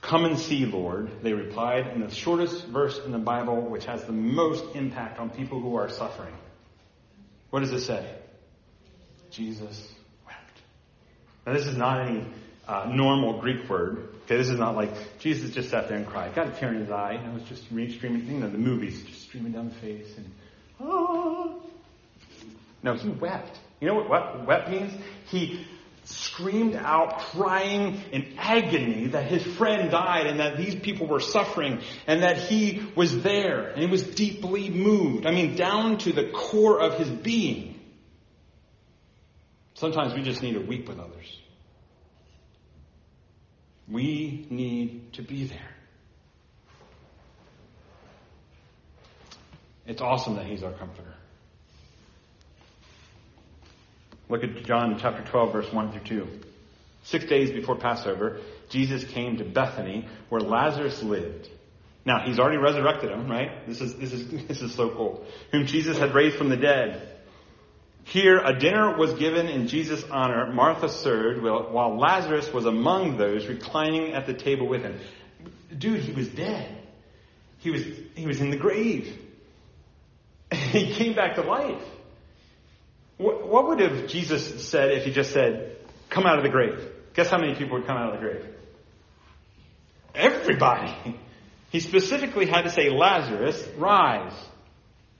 Come 0.01 0.25
and 0.25 0.37
see, 0.37 0.67
Lord, 0.67 1.23
they 1.23 1.33
replied, 1.33 1.87
in 1.87 2.01
the 2.01 2.13
shortest 2.13 2.67
verse 2.67 2.99
in 3.03 3.11
the 3.11 3.17
Bible, 3.17 3.59
which 3.59 3.85
has 3.85 4.03
the 4.03 4.11
most 4.11 4.75
impact 4.75 5.17
on 5.17 5.31
people 5.31 5.59
who 5.59 5.77
are 5.77 5.89
suffering. 5.89 6.35
What 7.49 7.61
does 7.61 7.71
it 7.71 7.81
say? 7.81 8.07
Jesus 9.31 9.91
wept. 10.27 10.61
Now, 11.47 11.53
this 11.53 11.65
is 11.65 11.75
not 11.75 12.07
any 12.07 12.23
uh, 12.67 12.89
normal 12.91 13.39
Greek 13.39 13.69
word. 13.69 14.09
Okay, 14.25 14.37
this 14.37 14.49
is 14.49 14.59
not 14.59 14.75
like 14.75 15.19
Jesus 15.19 15.51
just 15.51 15.69
sat 15.69 15.87
there 15.87 15.97
and 15.97 16.07
cried. 16.07 16.33
Got 16.35 16.47
a 16.47 16.51
tear 16.51 16.69
in 16.69 16.79
his 16.79 16.91
eye, 16.91 17.13
and 17.13 17.31
it 17.31 17.33
was 17.33 17.43
just 17.43 17.65
streaming. 17.65 18.25
You 18.27 18.39
know, 18.39 18.49
the 18.49 18.57
movies 18.57 19.03
just 19.03 19.21
streaming 19.23 19.51
down 19.51 19.69
the 19.69 19.75
face, 19.75 20.15
and 20.17 20.31
ah. 20.79 21.49
No, 22.83 22.95
he 22.95 23.09
wept. 23.09 23.59
You 23.79 23.87
know 23.87 23.95
what, 23.95 24.09
what 24.09 24.47
wept 24.47 24.69
means? 24.69 24.93
He 25.29 25.65
screamed 26.03 26.75
out, 26.75 27.19
crying 27.19 28.01
in 28.11 28.33
agony 28.37 29.07
that 29.07 29.25
his 29.25 29.43
friend 29.43 29.91
died 29.91 30.27
and 30.27 30.39
that 30.39 30.57
these 30.57 30.75
people 30.75 31.07
were 31.07 31.19
suffering 31.19 31.79
and 32.07 32.23
that 32.23 32.37
he 32.37 32.83
was 32.95 33.21
there 33.21 33.69
and 33.69 33.81
he 33.81 33.87
was 33.87 34.03
deeply 34.03 34.69
moved. 34.69 35.25
I 35.25 35.31
mean, 35.31 35.55
down 35.55 35.97
to 35.99 36.11
the 36.11 36.29
core 36.29 36.81
of 36.81 36.97
his 36.97 37.09
being. 37.09 37.79
Sometimes 39.75 40.13
we 40.13 40.21
just 40.21 40.41
need 40.41 40.53
to 40.53 40.59
weep 40.59 40.87
with 40.87 40.99
others. 40.99 41.39
We 43.91 44.47
need 44.49 45.13
to 45.13 45.21
be 45.21 45.45
there. 45.45 45.59
It's 49.85 50.01
awesome 50.01 50.35
that 50.35 50.45
he's 50.45 50.63
our 50.63 50.71
comforter. 50.71 51.13
Look 54.29 54.43
at 54.43 54.63
John 54.63 54.97
chapter 55.01 55.29
12 55.29 55.51
verse 55.51 55.73
1 55.73 55.91
through 55.91 56.25
2. 56.25 56.27
Six 57.03 57.25
days 57.25 57.51
before 57.51 57.75
Passover, 57.75 58.39
Jesus 58.69 59.03
came 59.03 59.37
to 59.37 59.43
Bethany 59.43 60.07
where 60.29 60.39
Lazarus 60.39 61.03
lived. 61.03 61.49
Now, 62.05 62.21
he's 62.25 62.39
already 62.39 62.57
resurrected 62.57 63.11
him, 63.11 63.29
right? 63.29 63.67
This 63.67 63.81
is, 63.81 63.95
this 63.95 64.13
is, 64.13 64.47
this 64.47 64.61
is 64.61 64.73
so 64.73 64.89
cool. 64.89 65.25
Whom 65.51 65.65
Jesus 65.65 65.97
had 65.97 66.15
raised 66.15 66.37
from 66.37 66.49
the 66.49 66.57
dead. 66.57 67.17
Here, 68.03 68.39
a 68.39 68.57
dinner 68.57 68.97
was 68.97 69.13
given 69.13 69.47
in 69.47 69.67
Jesus' 69.67 70.03
honor. 70.09 70.51
Martha 70.51 70.89
served, 70.89 71.41
while 71.41 71.97
Lazarus 71.97 72.51
was 72.51 72.65
among 72.65 73.17
those 73.17 73.47
reclining 73.47 74.13
at 74.13 74.25
the 74.25 74.33
table 74.33 74.67
with 74.67 74.81
him. 74.81 74.99
Dude, 75.77 76.01
he 76.01 76.11
was 76.11 76.27
dead. 76.27 76.77
He 77.59 77.69
was, 77.69 77.83
he 78.15 78.25
was 78.25 78.41
in 78.41 78.49
the 78.49 78.57
grave. 78.57 79.17
he 80.51 80.93
came 80.93 81.13
back 81.15 81.35
to 81.35 81.41
life. 81.41 81.81
What, 83.17 83.47
what 83.47 83.67
would 83.67 83.79
have 83.79 84.07
Jesus 84.07 84.67
said 84.67 84.91
if 84.91 85.05
he 85.05 85.11
just 85.11 85.31
said, 85.31 85.77
come 86.09 86.25
out 86.25 86.37
of 86.37 86.43
the 86.43 86.49
grave? 86.49 86.83
Guess 87.13 87.29
how 87.29 87.37
many 87.37 87.55
people 87.55 87.77
would 87.77 87.85
come 87.85 87.97
out 87.97 88.13
of 88.13 88.19
the 88.19 88.27
grave? 88.27 88.45
Everybody. 90.15 91.17
He 91.69 91.79
specifically 91.79 92.47
had 92.47 92.63
to 92.63 92.69
say, 92.69 92.89
Lazarus, 92.89 93.63
rise. 93.77 94.33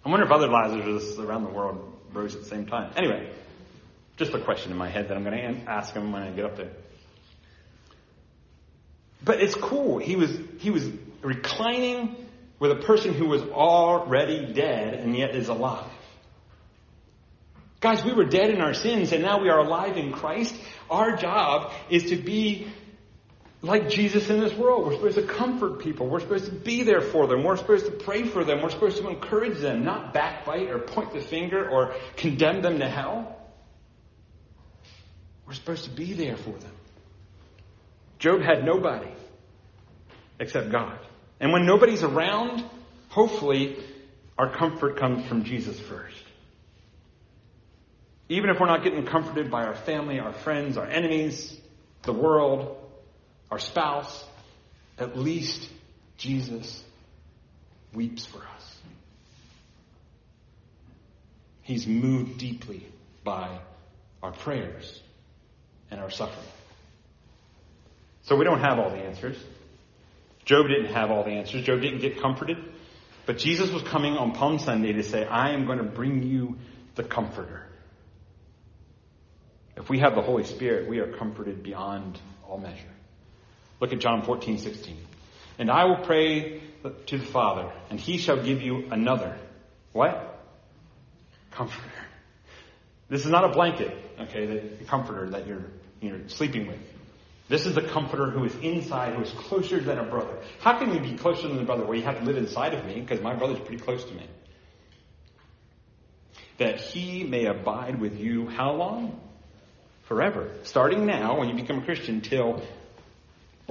I 0.04 0.10
wonder 0.10 0.26
if 0.26 0.32
other 0.32 0.50
Lazarus 0.50 1.18
around 1.20 1.44
the 1.44 1.50
world 1.50 1.91
rose 2.14 2.36
at 2.36 2.42
the 2.42 2.48
same 2.48 2.66
time. 2.66 2.92
Anyway, 2.96 3.30
just 4.18 4.34
a 4.34 4.40
question 4.40 4.72
in 4.72 4.78
my 4.78 4.90
head 4.90 5.08
that 5.08 5.18
I'm 5.18 5.24
going 5.24 5.38
to 5.38 5.70
ask 5.70 5.94
him 5.94 6.12
when 6.12 6.22
I 6.22 6.32
get 6.32 6.46
up 6.46 6.58
there. 6.58 6.72
But 9.24 9.42
it's 9.42 9.56
cool. 9.56 10.00
He 10.00 10.16
was, 10.16 10.38
he 10.60 10.72
was 10.72 10.88
reclining 11.22 12.16
with 12.60 12.72
a 12.72 12.76
person 12.76 13.14
who 13.14 13.28
was 13.28 13.42
already 13.44 14.54
dead 14.54 14.96
and 14.96 15.16
yet 15.16 15.36
is 15.36 15.48
alive. 15.48 15.92
Guys, 17.80 18.04
we 18.04 18.14
were 18.14 18.26
dead 18.26 18.52
in 18.52 18.62
our 18.62 18.76
sins 18.76 19.12
and 19.12 19.24
now 19.24 19.42
we 19.42 19.50
are 19.50 19.60
alive 19.60 19.98
in 19.98 20.12
Christ. 20.12 20.56
Our 20.90 21.16
job 21.16 21.72
is 21.90 22.12
to 22.12 22.16
be 22.16 22.68
like 23.64 23.90
Jesus 23.90 24.30
in 24.30 24.40
this 24.40 24.54
world. 24.54 24.86
We're 24.86 24.96
supposed 24.96 25.16
to 25.18 25.24
comfort 25.28 25.80
people. 25.80 26.08
We're 26.08 26.20
supposed 26.20 26.46
to 26.46 26.52
be 26.52 26.84
there 26.84 27.02
for 27.02 27.28
them. 27.28 27.44
We're 27.44 27.58
supposed 27.58 27.86
to 27.86 27.92
pray 27.92 28.24
for 28.24 28.44
them. 28.44 28.62
We're 28.62 28.72
supposed 28.72 28.98
to 28.98 29.08
encourage 29.08 29.60
them, 29.60 29.84
not 29.86 30.14
backbite 30.14 30.70
or 30.70 30.80
point 30.80 31.14
the 31.14 31.22
finger 31.22 31.70
or 31.70 31.94
condemn 32.18 32.62
them 32.62 32.80
to 32.80 32.90
hell. 32.90 33.38
We're 35.46 35.54
supposed 35.54 35.84
to 35.84 35.92
be 35.92 36.14
there 36.14 36.38
for 36.38 36.52
them. 36.52 36.72
Job 38.20 38.42
had 38.42 38.64
nobody. 38.66 39.12
except 40.42 40.72
God. 40.72 40.98
And 41.40 41.54
when 41.54 41.66
nobody's 41.66 42.04
around, 42.04 42.66
hopefully 43.10 43.78
our 44.38 44.50
comfort 44.50 44.98
comes 44.98 45.26
from 45.28 45.44
Jesus 45.44 45.80
first. 45.80 46.18
Even 48.28 48.50
if 48.50 48.60
we're 48.60 48.68
not 48.68 48.84
getting 48.84 49.06
comforted 49.06 49.52
by 49.52 49.66
our 49.66 49.76
family, 49.76 50.20
our 50.20 50.34
friends, 50.34 50.78
our 50.78 50.88
enemies, 50.88 51.56
the 52.04 52.14
world, 52.14 52.78
our 53.52 53.60
spouse, 53.60 54.26
at 54.98 55.18
least 55.18 55.70
Jesus 56.18 56.84
weeps 57.94 58.26
for 58.26 58.38
us. 58.38 58.78
He's 61.62 61.86
moved 61.86 62.38
deeply 62.38 62.88
by 63.24 63.60
our 64.24 64.32
prayers 64.32 65.00
and 65.92 66.00
our 66.00 66.10
suffering. 66.10 66.48
So 68.24 68.36
we 68.36 68.46
don't 68.46 68.62
have 68.62 68.80
all 68.80 68.90
the 68.90 68.98
answers. 68.98 69.38
Job 70.46 70.68
didn't 70.68 70.94
have 70.94 71.12
all 71.12 71.24
the 71.24 71.32
answers. 71.32 71.64
Job 71.64 71.82
didn't 71.82 72.00
get 72.00 72.22
comforted. 72.22 72.58
But 73.26 73.38
Jesus 73.38 73.70
was 73.70 73.84
coming 73.84 74.14
on 74.14 74.32
Palm 74.32 74.60
Sunday 74.60 74.94
to 74.94 75.04
say, 75.04 75.26
I 75.26 75.52
am 75.52 75.66
going 75.66 75.78
to 75.78 75.84
bring 75.84 76.24
you 76.24 76.58
the 76.96 77.04
comforter. 77.04 77.68
If 79.76 79.90
we 79.90 80.00
have 80.00 80.16
the 80.16 80.22
Holy 80.22 80.44
Spirit, 80.44 80.90
we 80.90 81.00
are 81.00 81.12
comforted 81.18 81.64
beyond 81.64 82.20
all 82.48 82.58
measure. 82.58 82.78
Look 83.82 83.92
at 83.92 84.00
John 84.00 84.22
14, 84.22 84.60
16. 84.60 84.96
And 85.58 85.70
I 85.70 85.86
will 85.86 85.98
pray 85.98 86.62
to 87.08 87.18
the 87.18 87.26
Father, 87.26 87.72
and 87.90 88.00
he 88.00 88.18
shall 88.18 88.42
give 88.42 88.62
you 88.62 88.86
another. 88.92 89.38
What? 89.92 90.40
Comforter. 91.50 91.90
This 93.10 93.26
is 93.26 93.32
not 93.32 93.44
a 93.44 93.50
blanket, 93.50 93.94
okay, 94.22 94.46
the 94.46 94.86
comforter 94.86 95.32
that 95.32 95.48
you're, 95.48 95.66
you're 96.00 96.30
sleeping 96.30 96.68
with. 96.68 96.80
This 97.50 97.66
is 97.66 97.76
the 97.76 97.82
comforter 97.82 98.30
who 98.30 98.46
is 98.46 98.56
inside, 98.62 99.16
who 99.16 99.24
is 99.24 99.32
closer 99.32 99.80
than 99.80 99.98
a 99.98 100.04
brother. 100.04 100.38
How 100.62 100.80
can 100.80 100.94
you 100.94 101.02
be 101.02 101.18
closer 101.18 101.50
than 101.50 101.60
a 101.60 101.66
brother? 101.66 101.84
Well, 101.84 101.96
you 101.96 102.04
have 102.04 102.20
to 102.20 102.24
live 102.24 102.38
inside 102.38 102.74
of 102.74 102.86
me, 102.86 103.02
because 103.02 103.20
my 103.20 103.34
brother's 103.34 103.60
pretty 103.60 103.84
close 103.84 104.04
to 104.06 104.14
me. 104.14 104.26
That 106.60 106.80
he 106.80 107.24
may 107.24 107.46
abide 107.46 108.00
with 108.00 108.18
you 108.20 108.48
how 108.48 108.74
long? 108.74 109.20
Forever. 110.04 110.52
Starting 110.64 111.06
now, 111.06 111.40
when 111.40 111.50
you 111.50 111.56
become 111.56 111.80
a 111.80 111.82
Christian, 111.82 112.22
till, 112.22 112.64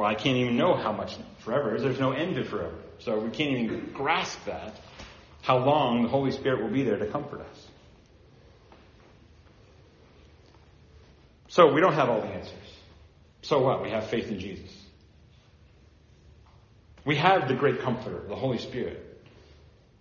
well, 0.01 0.09
I 0.09 0.15
can't 0.15 0.39
even 0.39 0.57
know 0.57 0.77
how 0.77 0.93
much 0.93 1.15
forever 1.41 1.75
is. 1.75 1.83
There's 1.83 2.01
no 2.01 2.13
end 2.13 2.37
to 2.37 2.45
forever. 2.45 2.75
So 3.01 3.19
we 3.19 3.29
can't 3.29 3.59
even 3.59 3.91
grasp 3.93 4.47
that, 4.47 4.81
how 5.43 5.59
long 5.59 6.05
the 6.05 6.09
Holy 6.09 6.31
Spirit 6.31 6.63
will 6.63 6.71
be 6.71 6.85
there 6.85 6.97
to 6.97 7.07
comfort 7.07 7.43
us. 7.43 7.67
So 11.49 11.71
we 11.75 11.83
don't 11.83 11.93
have 11.93 12.09
all 12.09 12.23
the 12.23 12.29
answers. 12.29 12.55
So 13.43 13.61
what? 13.61 13.83
We 13.83 13.91
have 13.91 14.07
faith 14.07 14.29
in 14.29 14.41
Jesus. 14.41 14.75
We 17.05 17.17
have 17.17 17.47
the 17.47 17.55
great 17.55 17.83
comforter, 17.83 18.23
the 18.27 18.37
Holy 18.37 18.57
Spirit. 18.57 19.23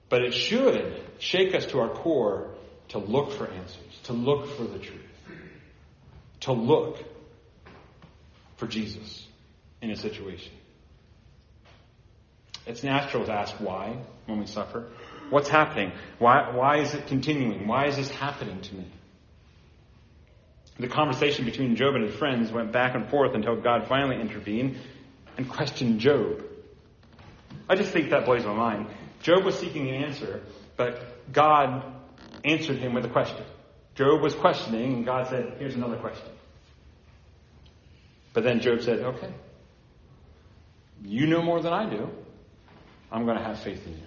But 0.07 0.21
it 0.21 0.33
should 0.33 0.97
shake 1.17 1.53
us 1.53 1.65
to 1.65 1.81
our 1.81 1.89
core 1.89 2.51
to 2.89 2.99
look 2.99 3.33
for 3.33 3.47
answers, 3.49 3.99
to 4.03 4.13
look 4.13 4.47
for 4.55 4.63
the 4.63 4.79
truth, 4.79 5.01
to 6.39 6.53
look 6.53 7.03
for 8.55 8.65
Jesus 8.65 9.25
in 9.81 9.91
a 9.91 9.95
situation. 9.95 10.51
It's 12.65 12.83
natural 12.83 13.25
to 13.25 13.31
ask 13.31 13.55
why 13.55 13.98
when 14.25 14.39
we 14.39 14.45
suffer. 14.45 14.89
What's 15.29 15.50
happening? 15.50 15.91
Why, 16.17 16.55
why 16.55 16.79
is 16.79 16.93
it 16.93 17.07
continuing? 17.07 17.67
Why 17.67 17.88
is 17.88 17.95
this 17.95 18.09
happening 18.09 18.62
to 18.62 18.75
me? 18.75 18.86
The 20.79 20.88
conversation 20.88 21.45
between 21.45 21.75
Job 21.75 21.95
and 21.95 22.05
his 22.05 22.15
friends 22.15 22.51
went 22.51 22.71
back 22.71 22.95
and 22.95 23.09
forth 23.09 23.36
until 23.36 23.59
God 23.59 23.88
finally 23.88 24.19
intervened 24.19 24.77
and 25.38 25.50
questioned 25.50 26.00
Job. 26.00 26.43
I 27.67 27.75
just 27.75 27.91
think 27.91 28.12
that 28.12 28.25
blows 28.25 28.45
my 28.45 28.53
mind. 28.53 28.88
Job 29.21 29.43
was 29.43 29.57
seeking 29.59 29.89
an 29.89 30.03
answer, 30.03 30.41
but 30.77 31.32
God 31.34 31.84
answered 32.45 32.77
him 32.77 32.93
with 32.93 33.06
a 33.06 33.10
question. 33.10 33.43
Job 33.95 34.21
was 34.21 34.34
questioning, 34.34 34.93
and 34.93 35.06
God 35.06 35.27
said, 35.27 35.56
Here's 35.60 35.75
another 35.75 35.97
question. 35.97 36.30
But 38.34 38.43
then 38.43 38.62
Job 38.62 38.82
said, 38.82 38.99
Okay, 38.99 39.34
you 41.03 41.27
know 41.27 41.41
more 41.41 41.62
than 41.62 41.73
I 41.73 41.89
do. 41.89 42.09
I'm 43.12 43.25
going 43.25 43.38
to 43.38 43.43
have 43.43 43.59
faith 43.59 43.85
in 43.85 43.93
you. 43.93 44.03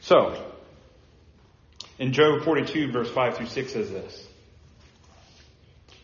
So, 0.00 0.52
in 1.98 2.12
Job 2.12 2.42
42, 2.42 2.90
verse 2.90 3.10
5 3.10 3.36
through 3.36 3.46
6 3.46 3.72
says 3.72 3.90
this 3.90 4.26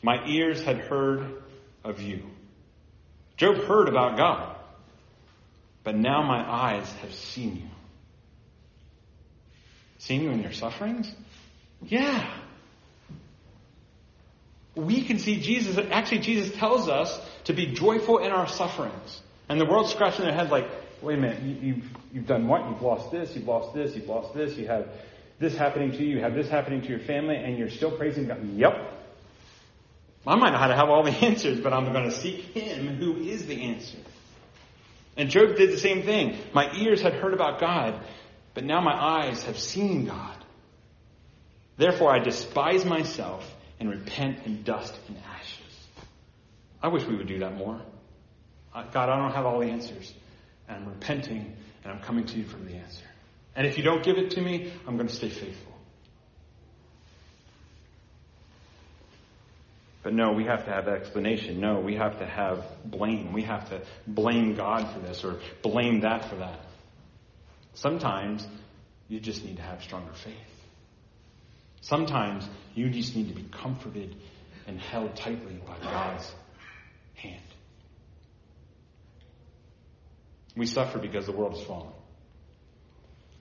My 0.03 0.25
ears 0.27 0.63
had 0.63 0.79
heard 0.79 1.43
of 1.83 2.01
you. 2.01 2.23
Job 3.37 3.57
heard 3.65 3.89
about 3.89 4.17
God, 4.17 4.57
but 5.85 5.97
now 5.97 6.23
my 6.23 6.49
eyes 6.49 6.91
have 7.03 7.13
seen 7.13 7.57
you. 7.57 7.69
Seen 9.99 10.23
you 10.23 10.31
in 10.31 10.43
your 10.43 10.53
sufferings? 10.53 11.11
Yeah. 11.83 12.31
We 14.75 15.03
can 15.03 15.19
see 15.19 15.41
Jesus. 15.41 15.79
Actually, 15.91 16.21
Jesus 16.21 16.55
tells 16.57 16.89
us 16.89 17.19
to 17.47 17.53
be 17.53 17.67
joyful 17.67 18.19
in 18.19 18.31
our 18.31 18.49
sufferings. 18.49 19.21
And 19.49 19.61
the 19.61 19.65
world's 19.65 19.91
scratching 19.91 20.25
their 20.25 20.35
head 20.35 20.51
like, 20.51 20.69
wait 21.01 21.19
a 21.19 21.21
minute, 21.21 21.43
you, 21.43 21.75
have 21.75 21.85
you've 22.13 22.27
done 22.27 22.49
what? 22.49 22.69
You've 22.69 22.83
lost 22.83 23.11
this, 23.11 23.35
you've 23.35 23.47
lost 23.47 23.75
this, 23.75 23.95
you've 23.95 24.09
lost 24.09 24.35
this, 24.35 24.57
you 24.57 24.67
have 24.67 24.89
this 25.39 25.57
happening 25.57 25.93
to 25.93 25.99
you, 25.99 26.17
you 26.17 26.21
have 26.21 26.35
this 26.35 26.49
happening 26.49 26.83
to 26.83 26.89
your 26.89 26.99
family, 27.01 27.37
and 27.37 27.57
you're 27.57 27.71
still 27.71 27.91
praising 27.91 28.27
God. 28.27 28.45
Yep. 28.45 28.93
I 30.27 30.35
might 30.35 30.51
not 30.51 30.71
have 30.71 30.89
all 30.89 31.05
the 31.05 31.11
answers, 31.25 31.61
but 31.61 31.73
I'm 31.73 31.93
going 31.93 32.11
to 32.11 32.17
seek 32.17 32.37
Him 32.37 32.97
who 32.97 33.17
is 33.17 33.47
the 33.47 33.63
answer. 33.63 33.99
And 35.17 35.31
Job 35.31 35.57
did 35.57 35.71
the 35.71 35.79
same 35.79 36.03
thing. 36.03 36.37
My 36.53 36.75
ears 36.77 37.01
had 37.01 37.15
heard 37.15 37.33
about 37.33 37.61
God, 37.61 38.01
but 38.55 38.65
now 38.65 38.81
my 38.81 38.93
eyes 38.93 39.45
have 39.45 39.59
seen 39.59 40.07
God. 40.07 40.37
Therefore 41.79 42.15
I 42.15 42.19
despise 42.19 42.85
myself 42.85 43.45
and 43.79 43.89
repent 43.89 44.45
in 44.47 44.63
dust 44.63 44.95
and 45.09 45.17
ashes. 45.19 45.56
I 46.83 46.89
wish 46.89 47.05
we 47.05 47.17
would 47.17 47.29
do 47.29 47.39
that 47.41 47.55
more. 47.57 47.81
God, 48.93 49.09
I 49.09 49.17
don't 49.17 49.33
have 49.33 49.47
all 49.47 49.61
the 49.61 49.67
answers. 49.67 50.13
And 50.69 50.79
I'm 50.79 50.89
repenting 50.89 51.57
and 51.83 51.93
I'm 51.93 52.01
coming 52.01 52.27
to 52.27 52.39
you 52.39 52.45
for 52.45 52.59
the 52.59 52.75
answer. 52.75 53.05
And 53.55 53.67
if 53.67 53.79
you 53.79 53.85
don't 53.85 54.05
give 54.05 54.19
it 54.19 54.33
to 54.33 54.41
me, 54.41 54.73
I'm 54.87 54.97
going 54.97 55.09
to 55.09 55.15
stay 55.15 55.31
faithful. 55.31 55.73
But 60.03 60.13
no, 60.13 60.33
we 60.33 60.45
have 60.45 60.67
to 60.67 60.71
have 60.71 60.87
explanation. 60.87 61.59
No, 61.59 61.81
we 61.81 61.97
have 61.97 62.19
to 62.21 62.27
have 62.27 62.65
blame. 62.85 63.33
We 63.33 63.43
have 63.43 63.71
to 63.71 63.83
blame 64.07 64.55
God 64.55 64.93
for 64.93 65.01
this 65.01 65.25
or 65.25 65.41
blame 65.63 66.01
that 66.01 66.29
for 66.29 66.37
that. 66.37 66.61
Sometimes 67.75 68.47
you 69.09 69.19
just 69.19 69.45
need 69.45 69.57
to 69.57 69.63
have 69.63 69.83
stronger 69.83 70.13
faith. 70.13 70.35
Sometimes 71.81 72.49
you 72.75 72.89
just 72.91 73.17
need 73.17 73.29
to 73.29 73.35
be 73.35 73.49
comforted 73.51 74.15
and 74.67 74.81
held 74.81 75.17
tightly 75.17 75.61
by 75.67 75.77
God's 75.83 76.33
hand. 77.17 77.43
We 80.57 80.67
suffer 80.67 80.99
because 80.99 81.27
the 81.27 81.33
world 81.33 81.55
has 81.55 81.65
fallen 81.65 81.93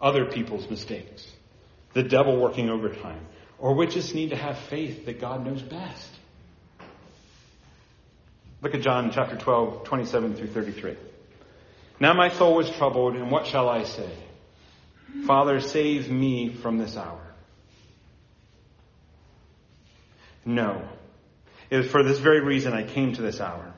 other 0.02 0.26
people's 0.26 0.70
mistakes, 0.70 1.26
the 1.94 2.04
devil 2.04 2.40
working 2.40 2.70
overtime, 2.70 3.26
or 3.58 3.74
we 3.76 3.88
just 3.88 4.14
need 4.14 4.32
to 4.32 4.36
have 4.36 4.58
faith 4.70 5.06
that 5.06 5.22
God 5.22 5.46
knows 5.46 5.62
best. 5.62 6.10
Look 8.62 8.74
at 8.74 8.82
John 8.82 9.12
chapter 9.12 9.36
12, 9.38 9.84
27 9.86 10.36
through 10.36 10.48
33. 10.48 10.98
Now 12.00 12.14
my 12.14 12.30
soul 12.30 12.56
was 12.56 12.70
troubled, 12.70 13.16
and 13.16 13.32
what 13.32 13.48
shall 13.48 13.70
I 13.70 13.84
say? 13.84 14.12
Father, 15.26 15.60
save 15.60 16.10
me 16.10 16.54
from 16.54 16.78
this 16.78 16.98
hour. 16.98 17.22
No. 20.44 20.88
It 21.70 21.80
is 21.80 21.92
for 21.92 22.04
this 22.04 22.20
very 22.20 22.42
reason 22.42 22.74
I 22.74 22.84
came 22.84 23.14
to 23.14 23.22
this 23.22 23.42
hour. 23.42 23.74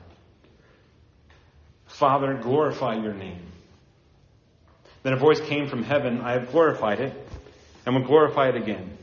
Father, 1.86 2.34
glorify 2.34 2.94
your 2.96 3.14
name. 3.14 3.42
Then 5.02 5.12
a 5.14 5.16
voice 5.16 5.40
came 5.40 5.68
from 5.68 5.82
heaven, 5.82 6.20
I 6.20 6.32
have 6.32 6.50
glorified 6.50 7.00
it, 7.00 7.14
and 7.86 7.94
will 7.94 8.04
glorify 8.04 8.48
it 8.48 8.56
again. 8.56 8.98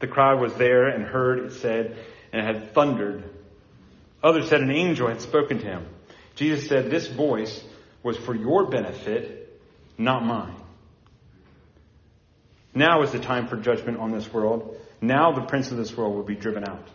The 0.00 0.06
crowd 0.06 0.40
was 0.40 0.54
there 0.54 0.86
and 0.86 1.04
heard 1.04 1.40
it 1.40 1.52
said, 1.54 1.96
and 2.32 2.40
it 2.40 2.54
had 2.54 2.72
thundered. 2.72 3.24
Others 4.22 4.48
said 4.48 4.60
an 4.60 4.70
angel 4.70 5.08
had 5.08 5.20
spoken 5.20 5.58
to 5.58 5.64
him. 5.64 5.86
Jesus 6.36 6.68
said, 6.68 6.90
This 6.90 7.08
voice 7.08 7.64
was 8.02 8.16
for 8.16 8.34
your 8.34 8.66
benefit, 8.66 9.60
not 9.96 10.24
mine. 10.24 10.54
Now 12.74 13.02
is 13.02 13.10
the 13.10 13.18
time 13.18 13.48
for 13.48 13.56
judgment 13.56 13.98
on 13.98 14.12
this 14.12 14.32
world. 14.32 14.76
Now 15.00 15.32
the 15.32 15.42
prince 15.42 15.70
of 15.72 15.78
this 15.78 15.96
world 15.96 16.14
will 16.14 16.22
be 16.22 16.36
driven 16.36 16.64
out. 16.64 16.86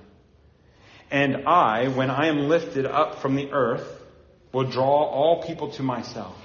And 1.13 1.47
I, 1.47 1.89
when 1.89 2.09
I 2.09 2.25
am 2.29 2.49
lifted 2.49 2.87
up 2.87 3.21
from 3.21 3.35
the 3.35 3.51
earth, 3.51 3.87
will 4.51 4.63
draw 4.63 5.03
all 5.05 5.43
people 5.43 5.69
to 5.73 5.83
myself. 5.83 6.35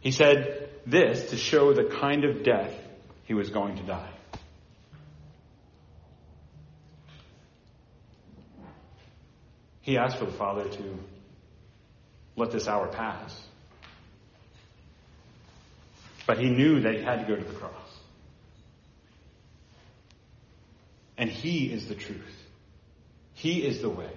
He 0.00 0.10
said 0.10 0.68
this 0.86 1.30
to 1.30 1.38
show 1.38 1.72
the 1.72 1.84
kind 1.84 2.26
of 2.26 2.44
death 2.44 2.74
he 3.24 3.32
was 3.32 3.48
going 3.48 3.76
to 3.76 3.82
die. 3.82 4.10
He 9.80 9.96
asked 9.96 10.18
for 10.18 10.26
the 10.26 10.32
Father 10.32 10.68
to 10.68 10.98
let 12.36 12.50
this 12.50 12.68
hour 12.68 12.88
pass. 12.88 13.40
But 16.26 16.38
he 16.38 16.50
knew 16.50 16.80
that 16.80 16.94
he 16.94 17.02
had 17.02 17.20
to 17.20 17.26
go 17.26 17.36
to 17.36 17.44
the 17.44 17.54
cross. 17.54 17.72
And 21.16 21.30
he 21.30 21.72
is 21.72 21.88
the 21.88 21.94
truth. 21.94 22.45
He 23.36 23.66
is 23.66 23.82
the 23.82 23.90
way. 23.90 24.10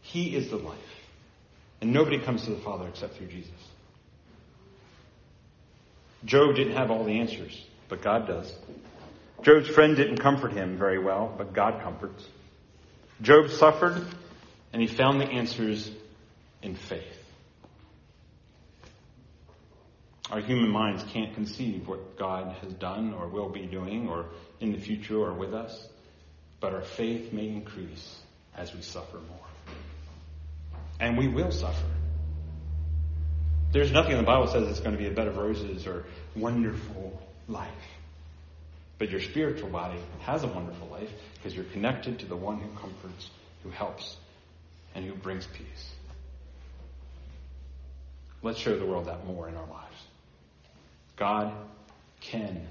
He 0.00 0.36
is 0.36 0.48
the 0.48 0.56
life. 0.56 0.78
And 1.80 1.92
nobody 1.92 2.20
comes 2.20 2.44
to 2.44 2.50
the 2.50 2.60
Father 2.60 2.86
except 2.86 3.16
through 3.16 3.26
Jesus. 3.26 3.50
Job 6.24 6.54
didn't 6.54 6.76
have 6.76 6.90
all 6.90 7.04
the 7.04 7.18
answers, 7.18 7.66
but 7.88 8.00
God 8.00 8.28
does. 8.28 8.54
Job's 9.42 9.68
friend 9.68 9.96
didn't 9.96 10.18
comfort 10.18 10.52
him 10.52 10.78
very 10.78 10.98
well, 10.98 11.34
but 11.36 11.52
God 11.52 11.82
comforts. 11.82 12.24
Job 13.22 13.50
suffered, 13.50 14.06
and 14.72 14.80
he 14.80 14.86
found 14.86 15.20
the 15.20 15.26
answers 15.26 15.90
in 16.62 16.76
faith. 16.76 17.16
Our 20.30 20.40
human 20.40 20.70
minds 20.70 21.02
can't 21.12 21.34
conceive 21.34 21.88
what 21.88 22.16
God 22.16 22.54
has 22.62 22.72
done 22.74 23.14
or 23.14 23.26
will 23.26 23.48
be 23.48 23.66
doing 23.66 24.08
or 24.08 24.26
in 24.60 24.70
the 24.70 24.78
future 24.78 25.18
or 25.18 25.32
with 25.32 25.54
us, 25.54 25.88
but 26.60 26.72
our 26.72 26.82
faith 26.82 27.32
may 27.32 27.48
increase 27.48 28.20
as 28.56 28.74
we 28.74 28.82
suffer 28.82 29.16
more. 29.16 29.38
And 30.98 31.16
we 31.16 31.28
will 31.28 31.50
suffer. 31.50 31.86
There's 33.72 33.92
nothing 33.92 34.12
in 34.12 34.18
the 34.18 34.24
Bible 34.24 34.48
says 34.48 34.68
it's 34.68 34.80
going 34.80 34.92
to 34.92 34.98
be 34.98 35.06
a 35.06 35.12
bed 35.12 35.28
of 35.28 35.36
roses 35.36 35.86
or 35.86 36.04
wonderful 36.34 37.20
life. 37.48 37.68
But 38.98 39.10
your 39.10 39.20
spiritual 39.20 39.70
body 39.70 39.98
has 40.20 40.42
a 40.42 40.48
wonderful 40.48 40.88
life 40.88 41.10
because 41.34 41.54
you're 41.54 41.64
connected 41.64 42.18
to 42.18 42.26
the 42.26 42.36
one 42.36 42.60
who 42.60 42.68
comforts, 42.78 43.30
who 43.62 43.70
helps, 43.70 44.16
and 44.94 45.04
who 45.04 45.14
brings 45.14 45.46
peace. 45.46 45.92
Let's 48.42 48.58
show 48.58 48.78
the 48.78 48.86
world 48.86 49.06
that 49.06 49.26
more 49.26 49.48
in 49.48 49.54
our 49.54 49.66
lives. 49.66 49.96
God 51.16 51.52
can 52.20 52.66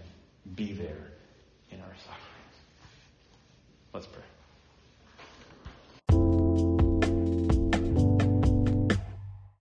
be 0.56 0.74
there 0.74 1.08
in 1.72 1.80
our 1.80 1.96
sufferings. 1.98 2.56
Let's 3.94 4.08
pray. 4.08 4.24